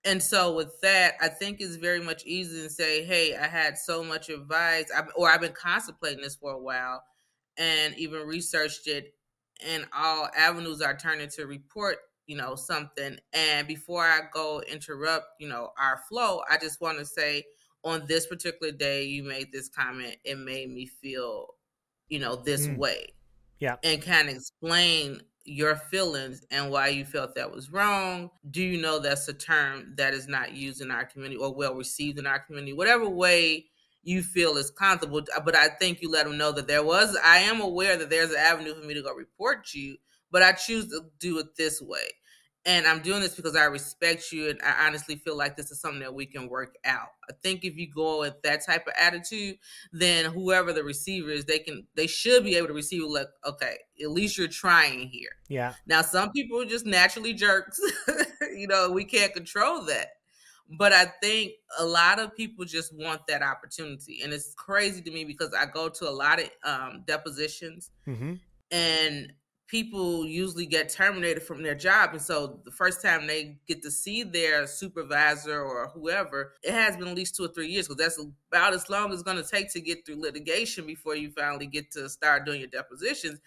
And 0.06 0.22
so 0.22 0.54
with 0.54 0.80
that, 0.82 1.16
I 1.22 1.30
think 1.30 1.62
it's 1.62 1.78
very 1.78 2.02
much 2.02 2.26
easy 2.26 2.62
to 2.62 2.70
say, 2.70 3.04
"Hey, 3.04 3.36
I 3.36 3.48
had 3.48 3.78
so 3.78 4.04
much 4.04 4.30
advice, 4.30 4.92
or 5.16 5.30
I've 5.30 5.42
been 5.42 5.54
contemplating 5.54 6.22
this 6.22 6.36
for 6.36 6.52
a 6.52 6.60
while, 6.60 7.04
and 7.58 7.96
even 7.98 8.28
researched 8.28 8.88
it, 8.88 9.16
and 9.66 9.88
all 9.96 10.30
avenues 10.36 10.82
are 10.82 10.98
turning 10.98 11.30
to 11.30 11.46
report, 11.46 12.00
you 12.28 12.36
know, 12.36 12.56
something." 12.56 13.18
And 13.32 13.68
before 13.68 14.04
I 14.04 14.22
go 14.34 14.62
interrupt, 14.62 15.28
you 15.40 15.48
know, 15.48 15.72
our 15.78 16.02
flow, 16.10 16.42
I 16.50 16.58
just 16.58 16.82
want 16.82 16.98
to 16.98 17.06
say, 17.06 17.46
on 17.86 18.06
this 18.06 18.28
particular 18.28 18.72
day, 18.74 19.04
you 19.04 19.24
made 19.24 19.52
this 19.52 19.70
comment. 19.70 20.18
It 20.24 20.38
made 20.38 20.70
me 20.70 20.86
feel, 20.86 21.56
you 22.10 22.20
know, 22.20 22.36
this 22.36 22.68
mm. 22.68 22.78
way. 22.78 23.14
Yeah, 23.60 23.78
and 23.84 24.02
kind 24.02 24.28
of 24.28 24.36
explain 24.36 25.22
your 25.46 25.76
feelings 25.76 26.46
and 26.52 26.72
why 26.72 26.88
you 26.88 27.06
felt 27.06 27.36
that 27.36 27.52
was 27.52 27.72
wrong. 27.72 28.30
Do 28.50 28.62
you 28.62 28.82
know 28.82 29.00
that's 29.00 29.28
a 29.28 29.34
term 29.34 29.94
that 29.98 30.14
is 30.14 30.28
not 30.28 30.54
used 30.54 30.82
in 30.82 30.92
our 30.92 31.06
community 31.06 31.38
or 31.38 31.54
well 31.54 31.76
received 31.76 32.20
in 32.20 32.28
our 32.28 32.40
community? 32.40 32.74
Whatever 32.74 33.10
way 33.10 33.66
you 34.04 34.22
feel 34.22 34.58
is 34.58 34.70
comfortable. 34.70 35.22
Uh, 35.36 35.40
but 35.40 35.56
I 35.56 35.70
think 35.70 36.02
you 36.02 36.12
let 36.12 36.26
them 36.26 36.38
know 36.38 36.52
that 36.52 36.68
there 36.68 36.84
was, 36.84 37.18
I 37.24 37.38
am 37.40 37.62
aware 37.62 37.98
that 37.98 38.10
there's 38.10 38.32
an 38.32 38.38
avenue 38.38 38.76
for 38.76 38.86
me 38.86 38.94
to 38.94 39.02
go 39.02 39.14
report 39.14 39.74
you, 39.74 39.98
but 40.32 40.44
I 40.44 40.52
choose 40.52 40.90
to 40.90 41.02
do 41.20 41.40
it 41.40 41.56
this 41.56 41.82
way 41.82 42.10
and 42.66 42.88
I'm 42.88 43.02
doing 43.02 43.22
this 43.22 43.36
because 43.36 43.56
I 43.56 43.66
respect 43.66 44.32
you 44.32 44.50
and 44.50 44.60
I 44.62 44.88
honestly 44.88 45.18
feel 45.18 45.38
like 45.38 45.58
this 45.58 45.70
is 45.70 45.82
something 45.82 46.00
that 46.00 46.14
we 46.14 46.26
can 46.26 46.48
work 46.48 46.76
out. 46.86 47.10
I 47.30 47.34
think 47.44 47.66
if 47.66 47.76
you 47.76 47.92
go 47.92 48.22
with 48.22 48.42
that 48.44 48.66
type 48.66 48.88
of 48.88 48.94
attitude, 49.00 49.58
then 49.92 50.26
whoever 50.32 50.72
the 50.72 50.84
receiver 50.84 51.30
is, 51.30 51.44
they 51.44 51.60
can 51.60 51.86
they 51.96 52.08
should 52.08 52.44
be 52.44 52.56
able 52.56 52.68
to 52.68 52.74
receive 52.74 53.04
like, 53.04 53.28
okay, 53.46 53.78
at 54.02 54.12
least 54.12 54.38
you're 54.38 54.48
trying 54.48 55.10
here. 55.10 55.32
Yeah. 55.50 55.74
Now 55.86 56.02
some 56.02 56.32
people 56.32 56.62
are 56.62 56.66
just 56.66 56.86
naturally 56.86 57.34
jerks. 57.34 57.80
you 58.56 58.68
know, 58.68 58.92
we 58.92 59.04
can't 59.04 59.34
control 59.34 59.84
that. 59.86 60.08
But 60.78 60.94
I 60.94 61.06
think 61.22 61.52
a 61.78 61.86
lot 61.86 62.20
of 62.20 62.34
people 62.36 62.64
just 62.64 62.96
want 62.96 63.28
that 63.28 63.42
opportunity. 63.42 64.22
And 64.24 64.32
it's 64.32 64.54
crazy 64.56 65.02
to 65.02 65.12
me 65.12 65.26
because 65.26 65.54
I 65.54 65.66
go 65.66 65.90
to 65.90 66.10
a 66.10 66.12
lot 66.12 66.40
of 66.40 66.50
um, 66.64 67.04
depositions 67.06 67.92
mm-hmm. 68.08 68.36
and 68.72 69.34
people 69.68 70.26
usually 70.26 70.66
get 70.66 70.90
terminated 70.90 71.42
from 71.42 71.64
their 71.64 71.76
job 71.76 72.12
and 72.12 72.22
so 72.22 72.60
the 72.66 72.72
first 72.72 73.02
time 73.02 73.26
they 73.26 73.58
get 73.68 73.82
to 73.82 73.90
see 73.90 74.24
their 74.24 74.68
supervisor 74.68 75.62
or 75.62 75.88
whoever 75.94 76.54
it 76.64 76.72
has 76.72 76.98
been 76.98 77.08
at 77.08 77.16
least 77.16 77.36
two 77.36 77.46
or 77.46 77.48
three 77.48 77.68
years 77.68 77.88
because 77.88 77.98
that's 77.98 78.26
about 78.52 78.74
as 78.74 78.90
long 78.90 79.10
as 79.10 79.16
it's 79.16 79.24
going 79.24 79.42
to 79.42 79.50
take 79.50 79.72
to 79.72 79.82
get 79.82 80.06
through 80.06 80.22
litigation 80.22 80.86
before 80.86 81.16
you 81.16 81.32
finally 81.32 81.66
get 81.66 81.90
to 81.92 82.10
start 82.10 82.46
doing 82.46 82.60
your 82.60 82.70
depositions 82.70 83.40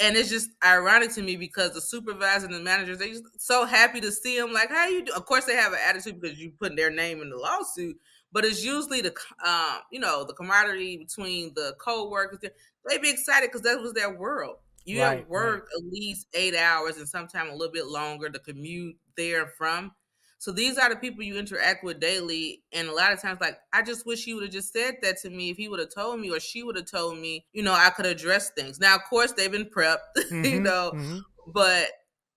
and 0.00 0.16
it's 0.16 0.30
just 0.30 0.50
ironic 0.64 1.12
to 1.12 1.22
me 1.22 1.36
because 1.36 1.72
the 1.72 1.80
supervisor 1.80 2.46
and 2.46 2.54
the 2.54 2.60
managers 2.60 2.98
they 2.98 3.10
just 3.10 3.24
so 3.40 3.64
happy 3.64 4.00
to 4.00 4.10
see 4.10 4.38
them 4.38 4.52
like 4.52 4.70
how 4.70 4.88
you 4.88 5.04
do 5.04 5.12
of 5.12 5.24
course 5.24 5.44
they 5.44 5.56
have 5.56 5.72
an 5.72 5.78
attitude 5.86 6.20
because 6.20 6.38
you 6.38 6.50
put 6.58 6.74
their 6.76 6.90
name 6.90 7.22
in 7.22 7.30
the 7.30 7.36
lawsuit 7.36 7.96
but 8.32 8.44
it's 8.44 8.64
usually 8.64 9.00
the 9.00 9.14
um, 9.46 9.80
you 9.90 10.00
know 10.00 10.24
the 10.24 10.32
camaraderie 10.32 10.96
between 10.96 11.52
the 11.54 11.74
co-workers. 11.78 12.38
They'd 12.40 13.02
be 13.02 13.10
excited 13.10 13.48
because 13.48 13.62
that 13.62 13.80
was 13.80 13.92
their 13.92 14.16
world 14.16 14.56
you 14.84 15.00
right, 15.00 15.18
have 15.18 15.28
work 15.28 15.68
right. 15.72 15.84
at 15.84 15.92
least 15.92 16.26
eight 16.34 16.54
hours 16.54 16.96
and 16.96 17.08
sometimes 17.08 17.50
a 17.50 17.54
little 17.54 17.72
bit 17.72 17.86
longer 17.86 18.28
to 18.28 18.38
commute 18.38 18.96
there 19.16 19.46
from. 19.46 19.92
So 20.38 20.52
these 20.52 20.78
are 20.78 20.88
the 20.88 20.96
people 20.96 21.22
you 21.22 21.36
interact 21.36 21.84
with 21.84 22.00
daily. 22.00 22.62
And 22.72 22.88
a 22.88 22.94
lot 22.94 23.12
of 23.12 23.20
times, 23.20 23.40
like, 23.42 23.58
I 23.74 23.82
just 23.82 24.06
wish 24.06 24.24
he 24.24 24.32
would 24.32 24.44
have 24.44 24.52
just 24.52 24.72
said 24.72 24.96
that 25.02 25.18
to 25.18 25.28
me. 25.28 25.50
If 25.50 25.58
he 25.58 25.68
would 25.68 25.80
have 25.80 25.94
told 25.94 26.18
me 26.18 26.30
or 26.30 26.40
she 26.40 26.62
would 26.62 26.76
have 26.76 26.90
told 26.90 27.18
me, 27.18 27.44
you 27.52 27.62
know, 27.62 27.74
I 27.74 27.90
could 27.90 28.06
address 28.06 28.50
things. 28.50 28.80
Now, 28.80 28.96
of 28.96 29.02
course, 29.04 29.32
they've 29.32 29.52
been 29.52 29.66
prepped, 29.66 29.98
mm-hmm, 30.16 30.44
you 30.46 30.60
know, 30.60 30.92
mm-hmm. 30.94 31.18
but 31.52 31.88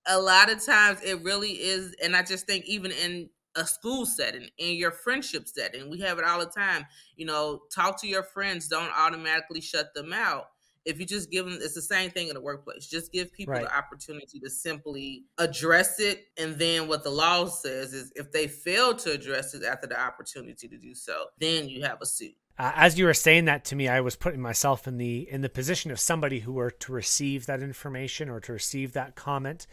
a 0.05 0.19
lot 0.19 0.51
of 0.51 0.63
times 0.65 0.99
it 1.01 1.23
really 1.23 1.51
is. 1.51 1.95
And 2.03 2.13
I 2.13 2.23
just 2.23 2.45
think 2.45 2.65
even 2.65 2.91
in 2.91 3.29
a 3.55 3.65
school 3.65 4.05
setting, 4.05 4.49
in 4.57 4.75
your 4.75 4.91
friendship 4.91 5.47
setting, 5.47 5.89
we 5.89 6.01
have 6.01 6.19
it 6.19 6.25
all 6.25 6.41
the 6.41 6.47
time. 6.47 6.85
You 7.15 7.25
know, 7.25 7.61
talk 7.73 8.01
to 8.01 8.07
your 8.07 8.23
friends, 8.23 8.67
don't 8.67 8.91
automatically 8.97 9.61
shut 9.61 9.93
them 9.93 10.11
out 10.11 10.47
if 10.85 10.99
you 10.99 11.05
just 11.05 11.31
give 11.31 11.45
them 11.45 11.57
it's 11.61 11.73
the 11.73 11.81
same 11.81 12.09
thing 12.09 12.27
in 12.27 12.33
the 12.33 12.41
workplace. 12.41 12.87
Just 12.87 13.11
give 13.11 13.31
people 13.31 13.53
right. 13.53 13.63
the 13.63 13.75
opportunity 13.75 14.39
to 14.39 14.49
simply 14.49 15.25
address 15.37 15.99
it 15.99 16.25
and 16.37 16.57
then 16.57 16.87
what 16.87 17.03
the 17.03 17.09
law 17.09 17.45
says 17.47 17.93
is 17.93 18.11
if 18.15 18.31
they 18.31 18.47
fail 18.47 18.93
to 18.95 19.11
address 19.11 19.53
it 19.53 19.63
after 19.63 19.87
the 19.87 19.99
opportunity 19.99 20.67
to 20.67 20.77
do 20.77 20.93
so 20.93 21.25
then 21.39 21.67
you 21.69 21.83
have 21.83 21.99
a 22.01 22.05
suit. 22.05 22.33
Uh, 22.57 22.71
as 22.75 22.99
you 22.99 23.05
were 23.05 23.13
saying 23.13 23.45
that 23.45 23.65
to 23.65 23.75
me 23.75 23.87
i 23.87 23.99
was 23.99 24.15
putting 24.15 24.41
myself 24.41 24.87
in 24.87 24.97
the 24.97 25.27
in 25.29 25.41
the 25.41 25.49
position 25.49 25.89
of 25.89 25.99
somebody 25.99 26.39
who 26.39 26.53
were 26.53 26.71
to 26.71 26.91
receive 26.91 27.45
that 27.45 27.61
information 27.61 28.29
or 28.29 28.39
to 28.39 28.53
receive 28.53 28.93
that 28.93 29.15
comment 29.15 29.65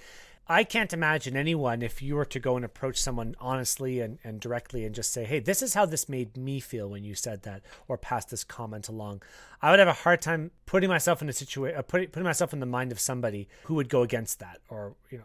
I 0.51 0.65
can't 0.65 0.93
imagine 0.93 1.37
anyone, 1.37 1.81
if 1.81 2.03
you 2.03 2.17
were 2.17 2.25
to 2.25 2.41
go 2.41 2.57
and 2.57 2.65
approach 2.65 3.01
someone 3.01 3.37
honestly 3.39 4.01
and, 4.01 4.19
and 4.25 4.41
directly 4.41 4.85
and 4.85 4.93
just 4.93 5.13
say, 5.13 5.25
hey, 5.25 5.39
this 5.39 5.63
is 5.63 5.75
how 5.75 5.87
this 5.87 6.09
made 6.09 6.37
me 6.37 6.59
feel 6.59 6.91
when 6.91 7.05
you 7.05 7.15
said 7.15 7.45
that 7.45 7.63
or 7.87 7.97
passed 7.97 8.31
this 8.31 8.43
comment 8.43 8.89
along. 8.89 9.23
I 9.63 9.71
would 9.71 9.79
have 9.79 9.87
a 9.87 9.93
hard 9.93 10.21
time 10.21 10.51
putting 10.67 10.89
myself 10.89 11.23
in 11.23 11.29
a 11.29 11.33
situation, 11.33 11.79
uh, 11.79 11.83
putting, 11.83 12.09
putting 12.09 12.25
myself 12.25 12.53
in 12.53 12.59
the 12.59 12.67
mind 12.67 12.91
of 12.91 12.99
somebody 12.99 13.49
who 13.63 13.75
would 13.75 13.89
go 13.89 14.03
against 14.03 14.41
that 14.41 14.59
or, 14.69 14.97
you 15.09 15.19
know, 15.19 15.25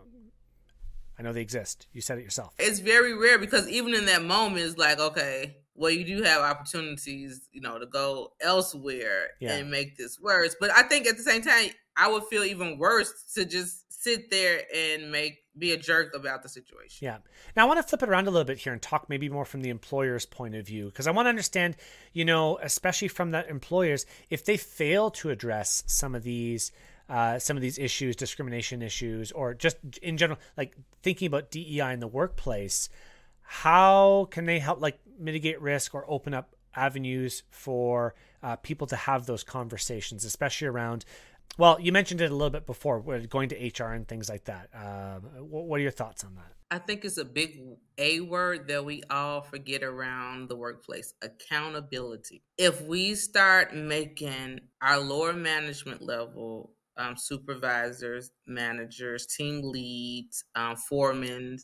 I 1.18 1.24
know 1.24 1.34
they 1.34 1.42
exist. 1.42 1.88
You 1.92 2.02
said 2.02 2.20
it 2.20 2.24
yourself. 2.24 2.54
It's 2.60 2.78
very 2.78 3.16
rare 3.18 3.40
because 3.40 3.68
even 3.68 3.96
in 3.96 4.06
that 4.06 4.22
moment, 4.22 4.64
it's 4.64 4.78
like, 4.78 5.00
okay, 5.00 5.58
well, 5.74 5.90
you 5.90 6.06
do 6.06 6.22
have 6.22 6.44
opportunities, 6.44 7.50
you 7.52 7.62
know, 7.62 7.80
to 7.80 7.88
go 7.88 8.34
elsewhere 8.42 9.30
yeah. 9.40 9.56
and 9.56 9.72
make 9.72 9.98
this 9.98 10.20
worse. 10.20 10.56
But 10.60 10.70
I 10.70 10.84
think 10.84 11.08
at 11.08 11.18
the 11.18 11.24
same 11.24 11.42
time, 11.42 11.72
I 11.98 12.10
would 12.10 12.24
feel 12.26 12.44
even 12.44 12.78
worse 12.78 13.12
to 13.36 13.46
just 13.46 13.85
sit 14.06 14.30
there 14.30 14.62
and 14.74 15.12
make 15.12 15.40
be 15.58 15.72
a 15.72 15.78
jerk 15.78 16.14
about 16.16 16.44
the 16.44 16.50
situation. 16.50 17.06
Yeah. 17.06 17.18
Now 17.56 17.64
I 17.64 17.66
want 17.66 17.80
to 17.80 17.84
flip 17.84 18.04
it 18.04 18.10
around 18.10 18.28
a 18.28 18.32
little 18.32 18.46
bit 18.46 18.60
here 18.60 18.74
and 18.74 18.82
talk 18.82 19.10
maybe 19.10 19.30
more 19.30 19.46
from 19.46 19.62
the 19.62 19.70
employer's 19.70 20.26
point 20.26 20.54
of 20.54 20.66
view 20.66 20.86
because 20.86 21.08
I 21.08 21.12
want 21.12 21.26
to 21.26 21.30
understand, 21.30 21.76
you 22.14 22.26
know, 22.26 22.60
especially 22.62 23.08
from 23.08 23.32
the 23.32 23.48
employers, 23.50 24.06
if 24.30 24.46
they 24.46 24.58
fail 24.58 25.10
to 25.12 25.30
address 25.30 25.84
some 25.88 26.14
of 26.14 26.24
these 26.24 26.72
uh, 27.08 27.38
some 27.38 27.56
of 27.56 27.62
these 27.62 27.78
issues, 27.78 28.16
discrimination 28.16 28.82
issues, 28.82 29.32
or 29.32 29.54
just 29.54 29.78
in 30.02 30.18
general, 30.18 30.40
like 30.58 30.76
thinking 31.04 31.28
about 31.28 31.52
DEI 31.52 31.94
in 31.94 32.00
the 32.00 32.08
workplace, 32.08 32.90
how 33.42 34.28
can 34.32 34.46
they 34.46 34.60
help 34.60 34.82
like 34.82 35.00
mitigate 35.20 35.62
risk 35.62 35.94
or 35.94 36.04
open 36.10 36.34
up 36.34 36.56
avenues 36.76 37.44
for 37.50 38.16
uh, 38.44 38.56
people 38.58 38.88
to 38.88 38.96
have 38.96 39.26
those 39.26 39.44
conversations, 39.44 40.26
especially 40.26 40.68
around 40.68 41.06
well, 41.58 41.80
you 41.80 41.92
mentioned 41.92 42.22
it 42.22 42.32
a 42.32 42.36
little 42.36 42.50
bit 42.50 42.66
before, 42.66 43.00
going 43.30 43.50
to 43.50 43.56
HR 43.56 43.92
and 43.92 44.08
things 44.08 44.30
like 44.30 44.46
that. 44.46 44.70
Uh, 44.74 45.20
what 45.40 45.80
are 45.80 45.84
your 45.84 45.92
thoughts 45.92 46.24
on 46.24 46.36
that? 46.36 46.52
I 46.72 46.80
think 46.80 47.06
it's 47.06 47.18
a 47.18 47.26
big 47.26 47.60
A 47.98 48.20
word 48.22 48.68
that 48.68 48.84
we 48.84 49.04
all 49.10 49.42
forget 49.42 49.84
around 49.84 50.50
the 50.50 50.56
workplace 50.56 51.14
accountability. 51.22 52.44
If 52.58 52.82
we 52.82 53.16
start 53.16 53.76
making 53.76 54.62
our 54.82 55.00
lower 55.00 55.32
management 55.32 56.02
level 56.02 56.75
um, 56.98 57.16
supervisors, 57.18 58.32
managers, 58.48 59.26
team 59.26 59.62
leads, 59.64 60.44
um, 60.56 60.76
foremen. 60.76 61.58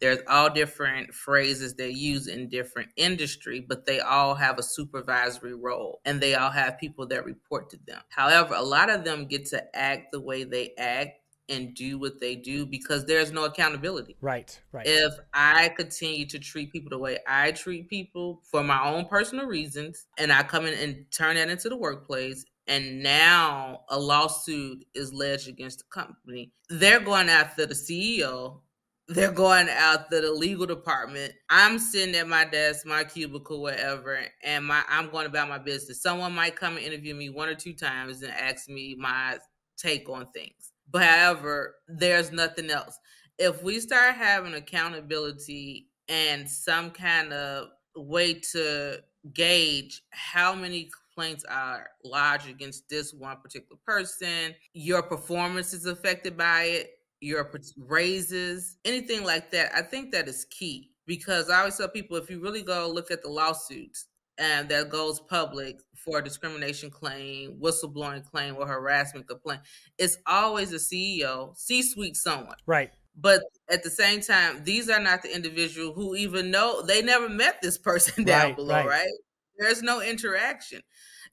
There's 0.00 0.18
all 0.28 0.50
different 0.50 1.14
phrases 1.14 1.74
they 1.74 1.90
use 1.90 2.26
in 2.26 2.48
different 2.48 2.90
industry, 2.96 3.64
but 3.66 3.86
they 3.86 4.00
all 4.00 4.34
have 4.34 4.58
a 4.58 4.62
supervisory 4.62 5.54
role 5.54 6.00
and 6.04 6.20
they 6.20 6.34
all 6.34 6.50
have 6.50 6.78
people 6.78 7.06
that 7.08 7.24
report 7.24 7.70
to 7.70 7.78
them. 7.86 8.00
However, 8.08 8.54
a 8.54 8.62
lot 8.62 8.90
of 8.90 9.04
them 9.04 9.26
get 9.26 9.46
to 9.46 9.76
act 9.76 10.12
the 10.12 10.20
way 10.20 10.44
they 10.44 10.72
act 10.76 11.18
and 11.48 11.74
do 11.74 11.98
what 11.98 12.20
they 12.20 12.34
do 12.34 12.64
because 12.64 13.04
there's 13.04 13.32
no 13.32 13.44
accountability. 13.44 14.16
Right, 14.20 14.58
right. 14.72 14.86
If 14.86 15.12
I 15.34 15.68
continue 15.70 16.26
to 16.26 16.38
treat 16.38 16.72
people 16.72 16.90
the 16.90 16.98
way 16.98 17.18
I 17.26 17.52
treat 17.52 17.88
people 17.88 18.40
for 18.44 18.62
my 18.62 18.82
own 18.88 19.06
personal 19.06 19.46
reasons 19.46 20.06
and 20.18 20.32
I 20.32 20.42
come 20.42 20.66
in 20.66 20.74
and 20.74 21.04
turn 21.10 21.36
that 21.36 21.50
into 21.50 21.68
the 21.68 21.76
workplace 21.76 22.44
and 22.66 23.02
now 23.02 23.80
a 23.88 23.98
lawsuit 23.98 24.84
is 24.94 25.12
lodged 25.12 25.48
against 25.48 25.78
the 25.78 25.84
company. 25.92 26.52
They're 26.68 27.00
going 27.00 27.28
after 27.28 27.66
the 27.66 27.74
CEO. 27.74 28.60
They're 29.08 29.32
going 29.32 29.68
after 29.68 30.20
the 30.20 30.32
legal 30.32 30.64
department. 30.64 31.32
I'm 31.50 31.78
sitting 31.78 32.14
at 32.14 32.28
my 32.28 32.44
desk, 32.44 32.86
my 32.86 33.04
cubicle, 33.04 33.60
whatever, 33.60 34.20
and 34.44 34.64
my 34.64 34.82
I'm 34.88 35.10
going 35.10 35.26
about 35.26 35.48
my 35.48 35.58
business. 35.58 36.02
Someone 36.02 36.34
might 36.34 36.56
come 36.56 36.76
and 36.76 36.86
interview 36.86 37.14
me 37.14 37.28
one 37.28 37.48
or 37.48 37.54
two 37.54 37.74
times 37.74 38.22
and 38.22 38.32
ask 38.32 38.68
me 38.68 38.94
my 38.98 39.38
take 39.76 40.08
on 40.08 40.30
things. 40.32 40.72
But 40.90 41.02
however, 41.02 41.74
there's 41.88 42.30
nothing 42.30 42.70
else. 42.70 42.96
If 43.38 43.62
we 43.62 43.80
start 43.80 44.14
having 44.14 44.54
accountability 44.54 45.88
and 46.08 46.48
some 46.48 46.90
kind 46.90 47.32
of 47.32 47.68
way 47.96 48.34
to 48.52 49.02
gauge 49.34 50.02
how 50.10 50.54
many 50.54 50.90
complaints 51.14 51.44
are 51.44 51.88
lodged 52.04 52.48
against 52.48 52.88
this 52.88 53.12
one 53.12 53.38
particular 53.40 53.78
person, 53.86 54.54
your 54.72 55.02
performance 55.02 55.72
is 55.72 55.86
affected 55.86 56.36
by 56.36 56.64
it, 56.64 56.90
your 57.20 57.50
raises, 57.76 58.78
anything 58.84 59.24
like 59.24 59.50
that. 59.50 59.74
I 59.74 59.82
think 59.82 60.12
that 60.12 60.28
is 60.28 60.46
key 60.46 60.90
because 61.06 61.50
I 61.50 61.60
always 61.60 61.76
tell 61.76 61.88
people 61.88 62.16
if 62.16 62.30
you 62.30 62.40
really 62.40 62.62
go 62.62 62.88
look 62.88 63.10
at 63.10 63.22
the 63.22 63.28
lawsuits 63.28 64.06
and 64.38 64.68
that 64.70 64.88
goes 64.88 65.20
public 65.20 65.80
for 65.96 66.18
a 66.18 66.24
discrimination 66.24 66.90
claim, 66.90 67.58
whistleblowing 67.60 68.24
claim, 68.24 68.56
or 68.56 68.66
harassment 68.66 69.28
complaint, 69.28 69.60
it's 69.98 70.18
always 70.26 70.72
a 70.72 70.76
CEO, 70.76 71.56
C 71.56 71.82
suite 71.82 72.16
someone. 72.16 72.56
Right. 72.66 72.90
But 73.14 73.42
at 73.70 73.82
the 73.82 73.90
same 73.90 74.22
time, 74.22 74.64
these 74.64 74.88
are 74.88 74.98
not 75.00 75.22
the 75.22 75.34
individual 75.34 75.92
who 75.92 76.16
even 76.16 76.50
know 76.50 76.82
they 76.82 77.02
never 77.02 77.28
met 77.28 77.60
this 77.60 77.76
person 77.78 78.24
down 78.24 78.46
Right, 78.48 78.56
below, 78.56 78.74
right. 78.74 78.86
right? 78.86 79.10
There's 79.58 79.82
no 79.82 80.00
interaction. 80.00 80.80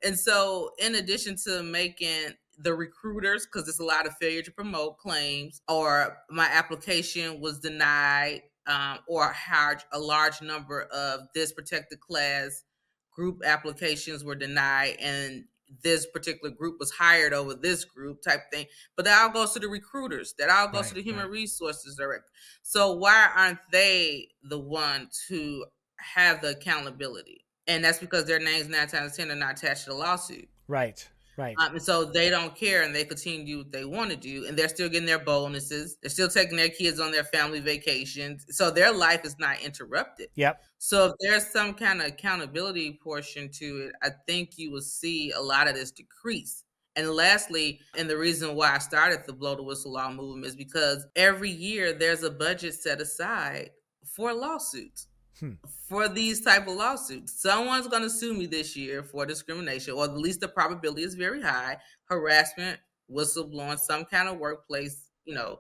And 0.04 0.18
so, 0.18 0.72
in 0.80 0.96
addition 0.96 1.36
to 1.46 1.64
making 1.64 2.34
the 2.58 2.74
recruiters, 2.74 3.46
because 3.46 3.66
there's 3.66 3.80
a 3.80 3.86
lot 3.86 4.06
of 4.06 4.16
failure 4.18 4.42
to 4.42 4.52
promote 4.52 4.98
claims, 4.98 5.62
or 5.68 6.18
my 6.30 6.46
application 6.46 7.40
was 7.40 7.60
denied, 7.60 8.42
um, 8.68 9.00
or 9.08 9.32
how 9.32 9.74
a 9.92 10.00
large 10.00 10.42
number 10.42 10.84
of 10.84 11.22
this 11.34 11.52
protected 11.52 12.00
class 12.00 12.64
group 13.12 13.42
applications 13.46 14.24
were 14.24 14.36
denied, 14.36 14.96
and 15.00 15.46
this 15.84 16.06
particular 16.08 16.54
group 16.54 16.78
was 16.80 16.92
hired 16.92 17.34
over 17.34 17.54
this 17.54 17.86
group 17.86 18.22
type 18.22 18.42
thing. 18.52 18.66
But 18.96 19.06
that 19.06 19.22
all 19.22 19.30
goes 19.30 19.54
to 19.54 19.60
the 19.60 19.68
recruiters. 19.68 20.34
That 20.40 20.50
all 20.50 20.68
goes 20.68 20.90
to 20.90 20.96
the 20.96 21.04
human 21.04 21.24
right. 21.24 21.32
resources 21.32 21.96
director. 21.96 22.30
So 22.64 22.94
why 22.94 23.30
aren't 23.36 23.60
they 23.72 24.30
the 24.44 24.60
ones 24.60 25.24
who 25.30 25.66
have 25.98 26.42
the 26.42 26.52
accountability? 26.52 27.46
And 27.70 27.84
that's 27.84 28.00
because 28.00 28.26
their 28.26 28.40
names 28.40 28.68
nine 28.68 28.88
times 28.88 29.16
ten 29.16 29.32
are 29.32 29.36
not 29.36 29.58
attached 29.58 29.86
to 29.86 29.92
the 29.92 29.96
lawsuit. 29.96 30.50
Right. 30.68 31.08
Right. 31.38 31.56
Um, 31.58 31.76
and 31.76 31.82
so 31.82 32.04
they 32.04 32.30
don't 32.30 32.54
care 32.54 32.82
and 32.82 32.94
they 32.94 33.06
continue 33.06 33.40
to 33.40 33.46
do 33.46 33.58
what 33.60 33.72
they 33.72 33.86
want 33.86 34.10
to 34.10 34.18
do. 34.18 34.46
And 34.46 34.60
they're 34.60 34.68
still 34.68 34.90
getting 34.90 35.06
their 35.06 35.20
bonuses. 35.20 35.96
They're 36.02 36.10
still 36.10 36.28
taking 36.28 36.58
their 36.58 36.68
kids 36.68 37.00
on 37.00 37.14
their 37.14 37.24
family 37.24 37.62
vacations. 37.62 38.46
So 38.50 38.70
their 38.70 38.92
life 38.92 39.24
is 39.24 39.40
not 39.40 39.62
interrupted. 39.62 40.28
Yep. 40.36 40.62
So 40.80 41.06
if 41.06 41.14
there's 41.22 41.48
some 41.48 41.76
kind 41.76 42.02
of 42.02 42.08
accountability 42.08 43.00
portion 43.02 43.50
to 43.54 43.88
it, 43.88 43.92
I 44.04 44.10
think 44.28 44.58
you 44.58 44.70
will 44.70 44.82
see 44.82 45.32
a 45.32 45.40
lot 45.40 45.70
of 45.70 45.76
this 45.76 45.92
decrease. 45.92 46.66
And 46.98 47.10
lastly, 47.12 47.80
and 47.98 48.10
the 48.10 48.18
reason 48.18 48.56
why 48.56 48.76
I 48.76 48.80
started 48.80 49.22
the 49.26 49.32
blow 49.32 49.56
the 49.56 49.64
whistle 49.64 49.94
law 49.94 50.12
movement 50.12 50.46
is 50.46 50.58
because 50.58 51.06
every 51.16 51.52
year 51.52 51.94
there's 51.94 52.24
a 52.24 52.32
budget 52.32 52.74
set 52.74 53.00
aside 53.00 53.70
for 54.04 54.34
lawsuits. 54.34 55.08
Hmm. 55.40 55.54
For 55.88 56.08
these 56.08 56.42
type 56.42 56.68
of 56.68 56.76
lawsuits, 56.76 57.42
someone's 57.42 57.88
going 57.88 58.04
to 58.04 58.10
sue 58.10 58.34
me 58.34 58.46
this 58.46 58.76
year 58.76 59.04
for 59.04 59.26
discrimination, 59.26 59.94
or 59.94 60.04
at 60.04 60.18
least 60.18 60.42
the 60.42 60.48
probability 60.48 61.04
is 61.04 61.16
very 61.16 61.42
high. 61.42 61.78
Harassment, 62.06 62.80
whistleblowing, 63.12 63.80
some 63.80 64.06
kind 64.06 64.28
of 64.28 64.38
workplace, 64.38 65.10
you 65.26 65.34
know, 65.34 65.60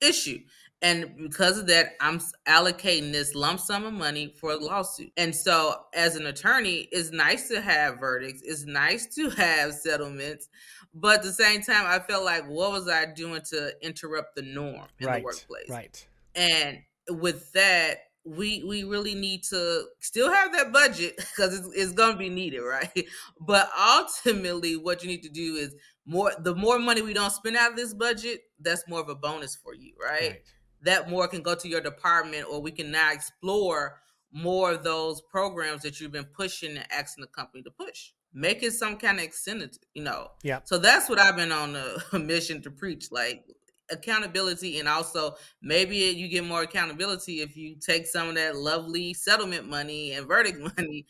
issue. 0.00 0.38
And 0.80 1.16
because 1.16 1.58
of 1.58 1.66
that, 1.66 1.96
I'm 2.00 2.20
allocating 2.46 3.10
this 3.10 3.34
lump 3.34 3.58
sum 3.58 3.84
of 3.84 3.92
money 3.92 4.32
for 4.40 4.52
a 4.52 4.56
lawsuit. 4.56 5.10
And 5.16 5.34
so, 5.34 5.74
as 5.92 6.14
an 6.14 6.26
attorney, 6.26 6.88
it's 6.92 7.10
nice 7.10 7.48
to 7.48 7.60
have 7.60 7.98
verdicts, 7.98 8.42
it's 8.44 8.64
nice 8.64 9.06
to 9.16 9.30
have 9.36 9.74
settlements. 9.74 10.48
But 10.94 11.16
at 11.16 11.22
the 11.24 11.32
same 11.32 11.62
time, 11.62 11.84
I 11.86 11.98
felt 11.98 12.24
like, 12.24 12.46
what 12.46 12.72
was 12.72 12.88
I 12.88 13.06
doing 13.06 13.42
to 13.50 13.72
interrupt 13.82 14.36
the 14.36 14.42
norm 14.42 14.86
in 15.00 15.06
right. 15.06 15.20
the 15.20 15.24
workplace? 15.24 15.68
Right. 15.68 16.06
And 16.34 16.78
with 17.10 17.52
that, 17.52 17.98
we 18.36 18.62
we 18.64 18.84
really 18.84 19.14
need 19.14 19.42
to 19.44 19.84
still 20.00 20.30
have 20.30 20.52
that 20.52 20.72
budget 20.72 21.16
because 21.16 21.58
it's, 21.58 21.68
it's 21.74 21.92
going 21.92 22.12
to 22.12 22.18
be 22.18 22.28
needed, 22.28 22.60
right? 22.60 23.06
But 23.40 23.70
ultimately, 23.78 24.76
what 24.76 25.02
you 25.02 25.08
need 25.08 25.22
to 25.22 25.28
do 25.28 25.56
is 25.56 25.74
more. 26.04 26.32
The 26.38 26.54
more 26.54 26.78
money 26.78 27.02
we 27.02 27.14
don't 27.14 27.32
spend 27.32 27.56
out 27.56 27.70
of 27.70 27.76
this 27.76 27.94
budget, 27.94 28.40
that's 28.60 28.88
more 28.88 29.00
of 29.00 29.08
a 29.08 29.14
bonus 29.14 29.56
for 29.56 29.74
you, 29.74 29.92
right? 30.02 30.30
Right. 30.30 30.42
That 30.82 31.10
more 31.10 31.26
can 31.28 31.42
go 31.42 31.54
to 31.54 31.68
your 31.68 31.80
department, 31.80 32.46
or 32.50 32.60
we 32.60 32.70
can 32.70 32.90
now 32.90 33.12
explore 33.12 34.00
more 34.32 34.72
of 34.72 34.84
those 34.84 35.20
programs 35.22 35.82
that 35.82 36.00
you've 36.00 36.12
been 36.12 36.24
pushing 36.24 36.76
and 36.76 36.86
asking 36.92 37.22
the 37.22 37.28
company 37.28 37.62
to 37.62 37.70
push. 37.70 38.12
Make 38.34 38.62
it 38.62 38.72
some 38.72 38.98
kind 38.98 39.18
of 39.18 39.24
incentive, 39.24 39.78
you 39.94 40.02
know. 40.02 40.32
Yeah. 40.42 40.60
So 40.64 40.78
that's 40.78 41.08
what 41.08 41.18
I've 41.18 41.36
been 41.36 41.52
on 41.52 41.76
a 41.76 42.18
mission 42.18 42.62
to 42.62 42.70
preach, 42.70 43.10
like 43.10 43.44
accountability 43.90 44.78
and 44.78 44.88
also 44.88 45.34
maybe 45.62 45.96
you 45.96 46.28
get 46.28 46.44
more 46.44 46.62
accountability 46.62 47.40
if 47.40 47.56
you 47.56 47.76
take 47.76 48.06
some 48.06 48.28
of 48.28 48.34
that 48.34 48.56
lovely 48.56 49.14
settlement 49.14 49.68
money 49.68 50.12
and 50.12 50.26
verdict 50.26 50.58
money 50.76 51.06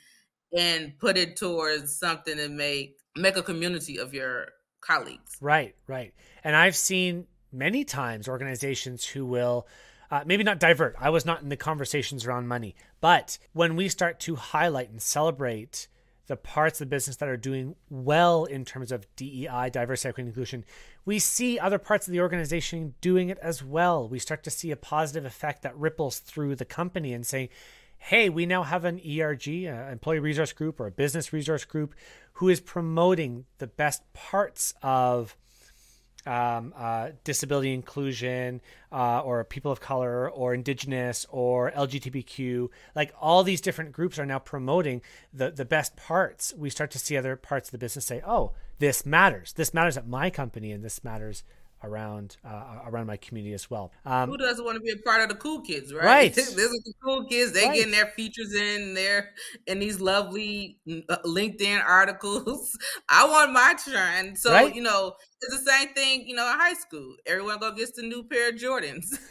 and 0.57 0.97
put 0.99 1.17
it 1.17 1.37
towards 1.37 1.97
something 1.97 2.37
to 2.37 2.49
make 2.49 2.97
make 3.17 3.37
a 3.37 3.43
community 3.43 3.99
of 3.99 4.15
your 4.15 4.49
colleagues 4.81 5.37
Right, 5.41 5.75
right. 5.87 6.15
And 6.45 6.57
I've 6.57 6.77
seen 6.77 7.27
many 7.53 7.85
times 7.85 8.29
organizations 8.29 9.05
who 9.05 9.27
will 9.27 9.67
uh, 10.11 10.23
maybe 10.25 10.45
not 10.45 10.59
divert. 10.59 10.97
I 10.99 11.11
was 11.11 11.27
not 11.27 11.43
in 11.43 11.49
the 11.49 11.57
conversations 11.57 12.27
around 12.27 12.49
money, 12.49 12.75
but 13.01 13.39
when 13.53 13.77
we 13.77 13.89
start 13.89 14.21
to 14.21 14.37
highlight 14.37 14.91
and 14.91 15.03
celebrate 15.03 15.89
the 16.29 16.37
parts 16.37 16.81
of 16.81 16.89
the 16.89 16.95
business 16.95 17.17
that 17.17 17.29
are 17.29 17.37
doing 17.37 17.75
well 17.91 18.45
in 18.45 18.65
terms 18.65 18.93
of 18.93 19.07
DEI, 19.17 19.71
diversity, 19.73 20.09
equity, 20.11 20.29
inclusion, 20.29 20.65
we 21.05 21.19
see 21.19 21.59
other 21.59 21.79
parts 21.79 22.07
of 22.07 22.13
the 22.13 22.21
organization 22.21 22.95
doing 23.01 23.31
it 23.31 23.39
as 23.43 23.65
well. 23.65 24.09
We 24.09 24.19
start 24.19 24.45
to 24.45 24.51
see 24.51 24.71
a 24.71 24.77
positive 24.77 25.25
effect 25.25 25.63
that 25.63 25.77
ripples 25.77 26.21
through 26.21 26.57
the 26.57 26.65
company 26.65 27.13
and 27.13 27.27
saying, 27.27 27.49
hey, 27.99 28.29
we 28.29 28.47
now 28.47 28.63
have 28.63 28.85
an 28.85 29.01
ERG, 29.01 29.49
an 29.49 29.91
employee 29.91 30.21
resource 30.21 30.53
group 30.53 30.79
or 30.79 30.87
a 30.87 30.93
business 30.93 31.33
resource 31.33 31.65
group, 31.65 31.95
who 32.35 32.49
is 32.49 32.61
promoting 32.61 33.47
the 33.59 33.67
best 33.67 34.03
parts 34.13 34.73
of 34.83 35.37
um, 36.29 36.75
uh, 36.77 37.11
disability 37.25 37.73
inclusion 37.73 38.61
uh, 38.93 39.21
or 39.21 39.43
people 39.45 39.73
of 39.73 39.81
color 39.81 40.31
or 40.31 40.53
indigenous 40.53 41.27
or 41.31 41.71
LGBTQ. 41.73 42.69
Like 42.95 43.13
all 43.21 43.43
these 43.43 43.63
different 43.63 43.93
groups 43.93 44.19
are 44.19 44.27
now 44.27 44.39
promoting 44.39 45.01
the, 45.33 45.51
the 45.51 45.65
best 45.65 45.97
parts. 45.97 46.53
We 46.57 46.69
start 46.69 46.91
to 46.93 46.99
see 46.99 47.17
other 47.17 47.35
parts 47.35 47.69
of 47.69 47.73
the 47.73 47.79
business 47.79 48.05
say, 48.05 48.23
oh, 48.27 48.53
this 48.79 49.07
matters. 49.07 49.55
This 49.55 49.73
matters 49.73 49.97
at 49.97 50.07
my 50.07 50.29
company 50.29 50.71
and 50.71 50.85
this 50.85 51.03
matters 51.03 51.43
around 51.85 52.37
uh, 52.45 52.81
around 52.87 53.07
my 53.07 53.17
community 53.17 53.55
as 53.55 53.71
well. 53.71 53.93
Um, 54.05 54.29
who 54.31 54.37
doesn't 54.37 54.65
want 54.65 54.77
to 54.77 54.81
be 54.81 54.91
a 54.91 54.97
part 55.05 55.21
of 55.23 55.29
the 55.29 55.35
cool 55.37 55.61
kids 55.61 55.93
right, 55.95 56.05
Right. 56.05 56.35
this 56.35 56.49
is 56.57 56.83
the 56.85 56.95
cool 57.05 57.27
kids 57.27 57.53
they 57.53 57.65
Right. 57.67 57.75
getting 57.77 57.93
their 57.93 58.07
features 58.07 58.55
in 58.55 58.95
there 58.95 59.31
in 59.67 59.79
these 59.79 60.01
lovely 60.01 60.79
uh, 61.09 61.19
linkedin 61.25 61.83
articles 61.85 62.77
i 63.09 63.27
want 63.27 63.53
my 63.53 63.75
turn 63.85 64.35
so 64.37 64.53
Right. 64.53 64.75
you 64.75 64.83
know 64.83 65.15
it's 65.41 65.63
the 65.63 65.71
same 65.71 65.95
thing 65.95 66.27
you 66.27 66.35
know 66.35 66.51
in 66.53 66.59
high 66.59 66.75
school 66.75 67.15
everyone 67.27 67.59
go 67.59 67.73
gets 67.73 67.93
the 67.93 68.03
new 68.03 68.25
pair 68.25 68.49
of 68.51 68.57
jordans 68.57 69.07